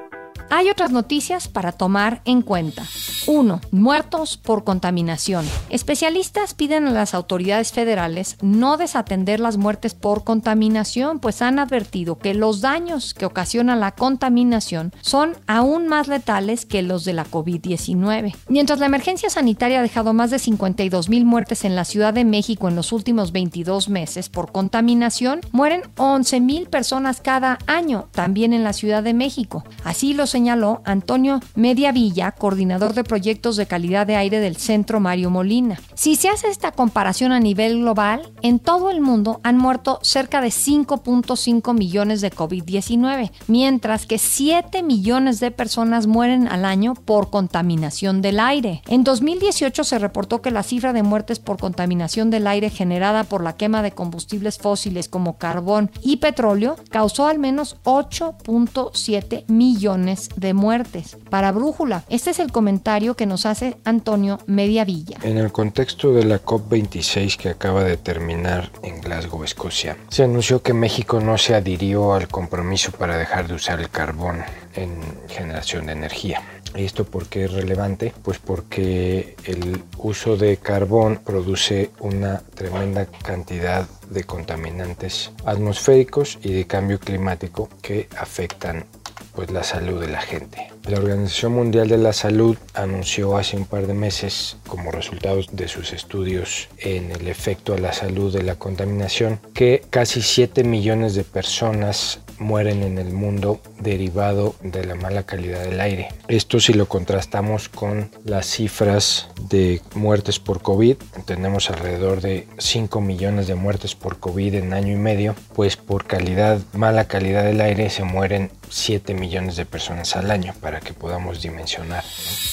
Hay 0.53 0.69
otras 0.69 0.91
noticias 0.91 1.47
para 1.47 1.71
tomar 1.71 2.21
en 2.25 2.41
cuenta. 2.41 2.83
1. 3.25 3.61
Muertos 3.71 4.35
por 4.35 4.65
contaminación. 4.65 5.45
Especialistas 5.69 6.53
piden 6.55 6.87
a 6.87 6.91
las 6.91 7.13
autoridades 7.13 7.71
federales 7.71 8.35
no 8.41 8.75
desatender 8.75 9.39
las 9.39 9.55
muertes 9.55 9.93
por 9.93 10.25
contaminación, 10.25 11.19
pues 11.19 11.41
han 11.41 11.57
advertido 11.57 12.17
que 12.17 12.33
los 12.33 12.59
daños 12.59 13.13
que 13.13 13.25
ocasiona 13.25 13.77
la 13.77 13.93
contaminación 13.93 14.91
son 14.99 15.37
aún 15.47 15.87
más 15.87 16.09
letales 16.09 16.65
que 16.65 16.81
los 16.81 17.05
de 17.05 17.13
la 17.13 17.25
COVID-19. 17.25 18.35
Mientras 18.49 18.79
la 18.79 18.87
emergencia 18.87 19.29
sanitaria 19.29 19.79
ha 19.79 19.83
dejado 19.83 20.11
más 20.11 20.31
de 20.31 20.39
52 20.39 21.07
mil 21.07 21.23
muertes 21.23 21.63
en 21.63 21.77
la 21.77 21.85
Ciudad 21.85 22.13
de 22.13 22.25
México 22.25 22.67
en 22.67 22.75
los 22.75 22.91
últimos 22.91 23.31
22 23.31 23.87
meses 23.87 24.27
por 24.27 24.51
contaminación, 24.51 25.39
mueren 25.53 25.83
11 25.95 26.41
mil 26.41 26.67
personas 26.67 27.21
cada 27.21 27.57
año, 27.67 28.09
también 28.11 28.51
en 28.51 28.65
la 28.65 28.73
Ciudad 28.73 29.01
de 29.01 29.13
México. 29.13 29.63
Así 29.85 30.13
lo 30.13 30.27
señaló 30.41 30.81
Antonio 30.85 31.39
Mediavilla, 31.53 32.31
coordinador 32.31 32.95
de 32.95 33.03
proyectos 33.03 33.57
de 33.57 33.67
calidad 33.67 34.07
de 34.07 34.15
aire 34.15 34.39
del 34.39 34.55
Centro 34.57 34.99
Mario 34.99 35.29
Molina. 35.29 35.79
Si 35.93 36.15
se 36.15 36.29
hace 36.29 36.47
esta 36.47 36.71
comparación 36.71 37.31
a 37.31 37.39
nivel 37.39 37.81
global, 37.81 38.31
en 38.41 38.57
todo 38.57 38.89
el 38.89 39.01
mundo 39.01 39.39
han 39.43 39.59
muerto 39.59 39.99
cerca 40.01 40.41
de 40.41 40.47
5.5 40.47 41.77
millones 41.77 42.21
de 42.21 42.31
COVID-19, 42.31 43.29
mientras 43.45 44.07
que 44.07 44.17
7 44.17 44.81
millones 44.81 45.39
de 45.39 45.51
personas 45.51 46.07
mueren 46.07 46.47
al 46.47 46.65
año 46.65 46.95
por 46.95 47.29
contaminación 47.29 48.23
del 48.23 48.39
aire. 48.39 48.81
En 48.87 49.03
2018 49.03 49.83
se 49.83 49.99
reportó 49.99 50.41
que 50.41 50.49
la 50.49 50.63
cifra 50.63 50.91
de 50.91 51.03
muertes 51.03 51.37
por 51.37 51.59
contaminación 51.59 52.31
del 52.31 52.47
aire 52.47 52.71
generada 52.71 53.25
por 53.25 53.43
la 53.43 53.57
quema 53.57 53.83
de 53.83 53.91
combustibles 53.91 54.57
fósiles 54.57 55.07
como 55.07 55.37
carbón 55.37 55.91
y 56.01 56.17
petróleo 56.17 56.77
causó 56.89 57.27
al 57.27 57.37
menos 57.37 57.77
8.7 57.83 59.47
millones 59.47 60.30
de 60.35 60.53
muertes. 60.53 61.17
Para 61.29 61.51
Brújula, 61.51 62.03
este 62.09 62.31
es 62.31 62.39
el 62.39 62.51
comentario 62.51 63.15
que 63.15 63.25
nos 63.25 63.45
hace 63.45 63.77
Antonio 63.83 64.39
Mediavilla. 64.45 65.17
En 65.23 65.37
el 65.37 65.51
contexto 65.51 66.13
de 66.13 66.25
la 66.25 66.43
COP26 66.43 67.37
que 67.37 67.49
acaba 67.49 67.83
de 67.83 67.97
terminar 67.97 68.71
en 68.83 69.01
Glasgow, 69.01 69.43
Escocia, 69.43 69.97
se 70.09 70.23
anunció 70.23 70.61
que 70.61 70.73
México 70.73 71.19
no 71.19 71.37
se 71.37 71.55
adhirió 71.55 72.13
al 72.13 72.27
compromiso 72.27 72.91
para 72.91 73.17
dejar 73.17 73.47
de 73.47 73.55
usar 73.55 73.79
el 73.79 73.89
carbón 73.89 74.41
en 74.75 74.99
generación 75.27 75.87
de 75.87 75.93
energía. 75.93 76.41
¿Y 76.75 76.85
esto 76.85 77.03
por 77.03 77.27
qué 77.27 77.45
es 77.45 77.51
relevante? 77.51 78.13
Pues 78.23 78.39
porque 78.39 79.35
el 79.43 79.83
uso 79.97 80.37
de 80.37 80.57
carbón 80.57 81.19
produce 81.23 81.91
una 81.99 82.41
tremenda 82.55 83.05
cantidad 83.05 83.87
de 84.09 84.23
contaminantes 84.23 85.31
atmosféricos 85.45 86.39
y 86.41 86.53
de 86.53 86.67
cambio 86.67 86.99
climático 86.99 87.69
que 87.81 88.07
afectan 88.17 88.85
pues 89.33 89.51
la 89.51 89.63
salud 89.63 89.99
de 89.99 90.07
la 90.07 90.21
gente. 90.21 90.71
La 90.87 90.97
Organización 90.97 91.53
Mundial 91.53 91.87
de 91.87 91.97
la 91.97 92.13
Salud 92.13 92.57
anunció 92.73 93.37
hace 93.37 93.57
un 93.57 93.65
par 93.65 93.87
de 93.87 93.93
meses, 93.93 94.57
como 94.67 94.91
resultado 94.91 95.41
de 95.51 95.67
sus 95.67 95.93
estudios 95.93 96.69
en 96.77 97.11
el 97.11 97.27
efecto 97.27 97.73
a 97.73 97.77
la 97.77 97.93
salud 97.93 98.33
de 98.33 98.43
la 98.43 98.55
contaminación, 98.55 99.39
que 99.53 99.83
casi 99.89 100.21
7 100.21 100.63
millones 100.63 101.15
de 101.15 101.23
personas 101.23 102.19
mueren 102.41 102.83
en 102.83 102.97
el 102.97 103.13
mundo 103.13 103.61
derivado 103.79 104.55
de 104.61 104.83
la 104.83 104.95
mala 104.95 105.23
calidad 105.23 105.63
del 105.63 105.79
aire. 105.79 106.09
Esto 106.27 106.59
si 106.59 106.73
lo 106.73 106.87
contrastamos 106.87 107.69
con 107.69 108.09
las 108.25 108.47
cifras 108.47 109.29
de 109.49 109.81
muertes 109.95 110.39
por 110.39 110.61
COVID, 110.61 110.97
tenemos 111.25 111.69
alrededor 111.69 112.21
de 112.21 112.47
5 112.57 112.99
millones 112.99 113.47
de 113.47 113.55
muertes 113.55 113.95
por 113.95 114.19
COVID 114.19 114.55
en 114.55 114.73
año 114.73 114.93
y 114.93 114.97
medio, 114.97 115.35
pues 115.53 115.77
por 115.77 116.05
calidad, 116.05 116.59
mala 116.73 117.05
calidad 117.05 117.43
del 117.43 117.61
aire 117.61 117.89
se 117.89 118.03
mueren 118.03 118.51
7 118.69 119.13
millones 119.13 119.55
de 119.57 119.65
personas 119.65 120.15
al 120.15 120.31
año 120.31 120.53
para 120.59 120.79
que 120.79 120.93
podamos 120.93 121.41
dimensionar. 121.41 122.03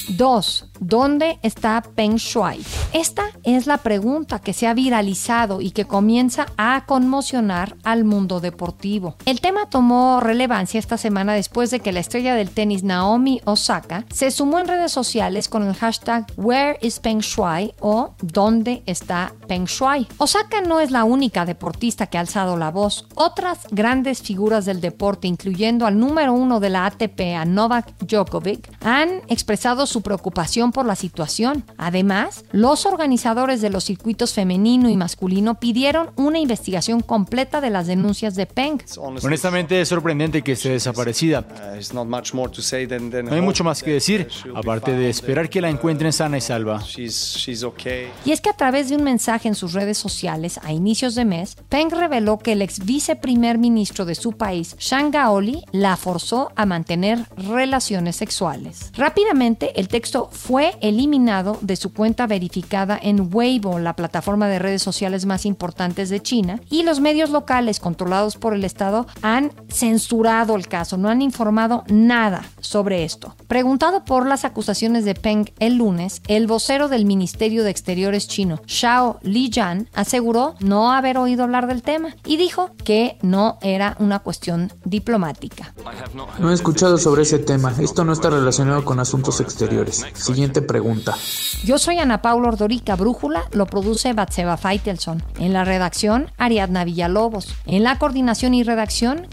2. 0.09 0.65
¿Dónde 0.79 1.39
está 1.41 1.81
Peng 1.95 2.15
Shuai? 2.15 2.59
Esta 2.93 3.23
es 3.43 3.67
la 3.67 3.77
pregunta 3.77 4.39
que 4.39 4.53
se 4.53 4.67
ha 4.67 4.73
viralizado 4.73 5.61
y 5.61 5.71
que 5.71 5.85
comienza 5.85 6.47
a 6.57 6.85
conmocionar 6.85 7.77
al 7.83 8.03
mundo 8.03 8.39
deportivo. 8.39 9.15
El 9.25 9.41
tema 9.41 9.69
tomó 9.79 10.19
relevancia 10.19 10.77
esta 10.77 10.97
semana 10.97 11.31
después 11.31 11.71
de 11.71 11.79
que 11.79 11.93
la 11.93 12.01
estrella 12.01 12.35
del 12.35 12.49
tenis 12.49 12.83
Naomi 12.83 13.39
Osaka 13.45 14.03
se 14.13 14.29
sumó 14.29 14.59
en 14.59 14.67
redes 14.67 14.91
sociales 14.91 15.47
con 15.47 15.65
el 15.65 15.73
hashtag 15.73 16.25
Where 16.35 16.77
is 16.81 16.99
Peng 16.99 17.19
Shuai 17.19 17.73
o 17.79 18.13
¿Dónde 18.21 18.83
está 18.85 19.31
Peng 19.47 19.63
Shuai? 19.63 20.05
Osaka 20.17 20.59
no 20.59 20.81
es 20.81 20.91
la 20.91 21.05
única 21.05 21.45
deportista 21.45 22.07
que 22.07 22.17
ha 22.17 22.21
alzado 22.21 22.57
la 22.57 22.71
voz. 22.71 23.07
Otras 23.15 23.67
grandes 23.71 24.21
figuras 24.21 24.65
del 24.65 24.81
deporte, 24.81 25.29
incluyendo 25.29 25.85
al 25.85 25.97
número 25.97 26.33
uno 26.33 26.59
de 26.59 26.71
la 26.71 26.85
ATP, 26.85 27.37
a 27.37 27.45
Novak 27.45 27.97
Djokovic, 27.99 28.69
han 28.83 29.21
expresado 29.29 29.85
su 29.85 30.01
preocupación 30.01 30.73
por 30.73 30.85
la 30.85 30.97
situación. 30.97 31.63
Además, 31.77 32.43
los 32.51 32.85
organizadores 32.85 33.61
de 33.61 33.69
los 33.69 33.85
circuitos 33.85 34.33
femenino 34.33 34.89
y 34.89 34.97
masculino 34.97 35.55
pidieron 35.55 36.09
una 36.17 36.39
investigación 36.39 36.99
completa 36.99 37.61
de 37.61 37.69
las 37.69 37.87
denuncias 37.87 38.35
de 38.35 38.45
Peng. 38.45 38.79
Honestamente, 38.97 39.68
Realmente 39.69 39.81
es 39.83 39.89
sorprendente 39.89 40.41
que 40.41 40.53
esté 40.53 40.69
desaparecida. 40.69 41.45
No 41.93 43.33
hay 43.33 43.41
mucho 43.41 43.63
más 43.63 43.83
que 43.83 43.91
decir, 43.91 44.27
aparte 44.55 44.93
de 44.93 45.11
esperar 45.11 45.47
que 45.47 45.61
la 45.61 45.69
encuentren 45.69 46.11
sana 46.11 46.39
y 46.39 46.41
salva. 46.41 46.81
Y 46.97 47.05
es 48.31 48.41
que 48.41 48.49
a 48.49 48.53
través 48.53 48.89
de 48.89 48.95
un 48.95 49.03
mensaje 49.03 49.47
en 49.47 49.53
sus 49.53 49.73
redes 49.73 49.99
sociales 49.99 50.59
a 50.63 50.73
inicios 50.73 51.13
de 51.13 51.23
mes, 51.23 51.55
Peng 51.69 51.91
reveló 51.91 52.39
que 52.39 52.53
el 52.53 52.63
ex 52.63 52.83
viceprimer 52.83 53.59
ministro 53.59 54.05
de 54.05 54.15
su 54.15 54.31
país, 54.31 54.75
Shang 54.79 55.11
Gaoli, 55.11 55.63
la 55.71 55.97
forzó 55.97 56.51
a 56.55 56.65
mantener 56.65 57.27
relaciones 57.37 58.15
sexuales. 58.15 58.91
Rápidamente, 58.97 59.79
el 59.79 59.87
texto 59.87 60.29
fue 60.31 60.73
eliminado 60.81 61.59
de 61.61 61.75
su 61.75 61.93
cuenta 61.93 62.25
verificada 62.25 62.99
en 62.99 63.29
Weibo, 63.31 63.77
la 63.77 63.95
plataforma 63.95 64.47
de 64.47 64.57
redes 64.57 64.81
sociales 64.81 65.27
más 65.27 65.45
importantes 65.45 66.09
de 66.09 66.23
China, 66.23 66.59
y 66.71 66.81
los 66.81 66.99
medios 67.01 67.29
locales 67.29 67.79
controlados 67.79 68.35
por 68.35 68.55
el 68.55 68.63
Estado 68.63 69.05
han 69.21 69.48
censurado 69.69 70.55
el 70.55 70.67
caso, 70.67 70.97
no 70.97 71.09
han 71.09 71.21
informado 71.21 71.83
nada 71.87 72.45
sobre 72.59 73.03
esto. 73.03 73.35
Preguntado 73.47 74.05
por 74.05 74.25
las 74.25 74.45
acusaciones 74.45 75.05
de 75.05 75.15
Peng 75.15 75.51
el 75.59 75.77
lunes, 75.77 76.21
el 76.27 76.47
vocero 76.47 76.87
del 76.87 77.05
Ministerio 77.05 77.63
de 77.63 77.71
Exteriores 77.71 78.27
chino, 78.27 78.61
Xiao 78.65 79.19
Lijian, 79.21 79.89
aseguró 79.93 80.55
no 80.59 80.91
haber 80.91 81.17
oído 81.17 81.43
hablar 81.43 81.67
del 81.67 81.81
tema 81.81 82.15
y 82.25 82.37
dijo 82.37 82.71
que 82.83 83.17
no 83.21 83.57
era 83.61 83.95
una 83.99 84.19
cuestión 84.19 84.71
diplomática. 84.85 85.73
No 86.39 86.51
he 86.51 86.53
escuchado 86.53 86.97
sobre 86.97 87.23
ese 87.23 87.39
tema. 87.39 87.73
Esto 87.79 88.05
no 88.05 88.13
está 88.13 88.29
relacionado 88.29 88.85
con 88.85 88.99
asuntos 88.99 89.39
exteriores. 89.41 90.05
Siguiente 90.13 90.61
pregunta. 90.61 91.15
Yo 91.63 91.77
soy 91.77 91.99
Ana 91.99 92.21
Paula 92.21 92.49
Ordorica 92.49 92.95
Brújula, 92.95 93.43
lo 93.51 93.65
produce 93.65 94.13
Batseba 94.13 94.57
Feitelson. 94.57 95.23
En 95.39 95.53
la 95.53 95.65
redacción, 95.65 96.31
Ariadna 96.37 96.83
Villalobos. 96.83 97.55
En 97.65 97.83
la 97.83 97.97
coordinación 97.99 98.53
y 98.53 98.63
redacción, 98.63 99.27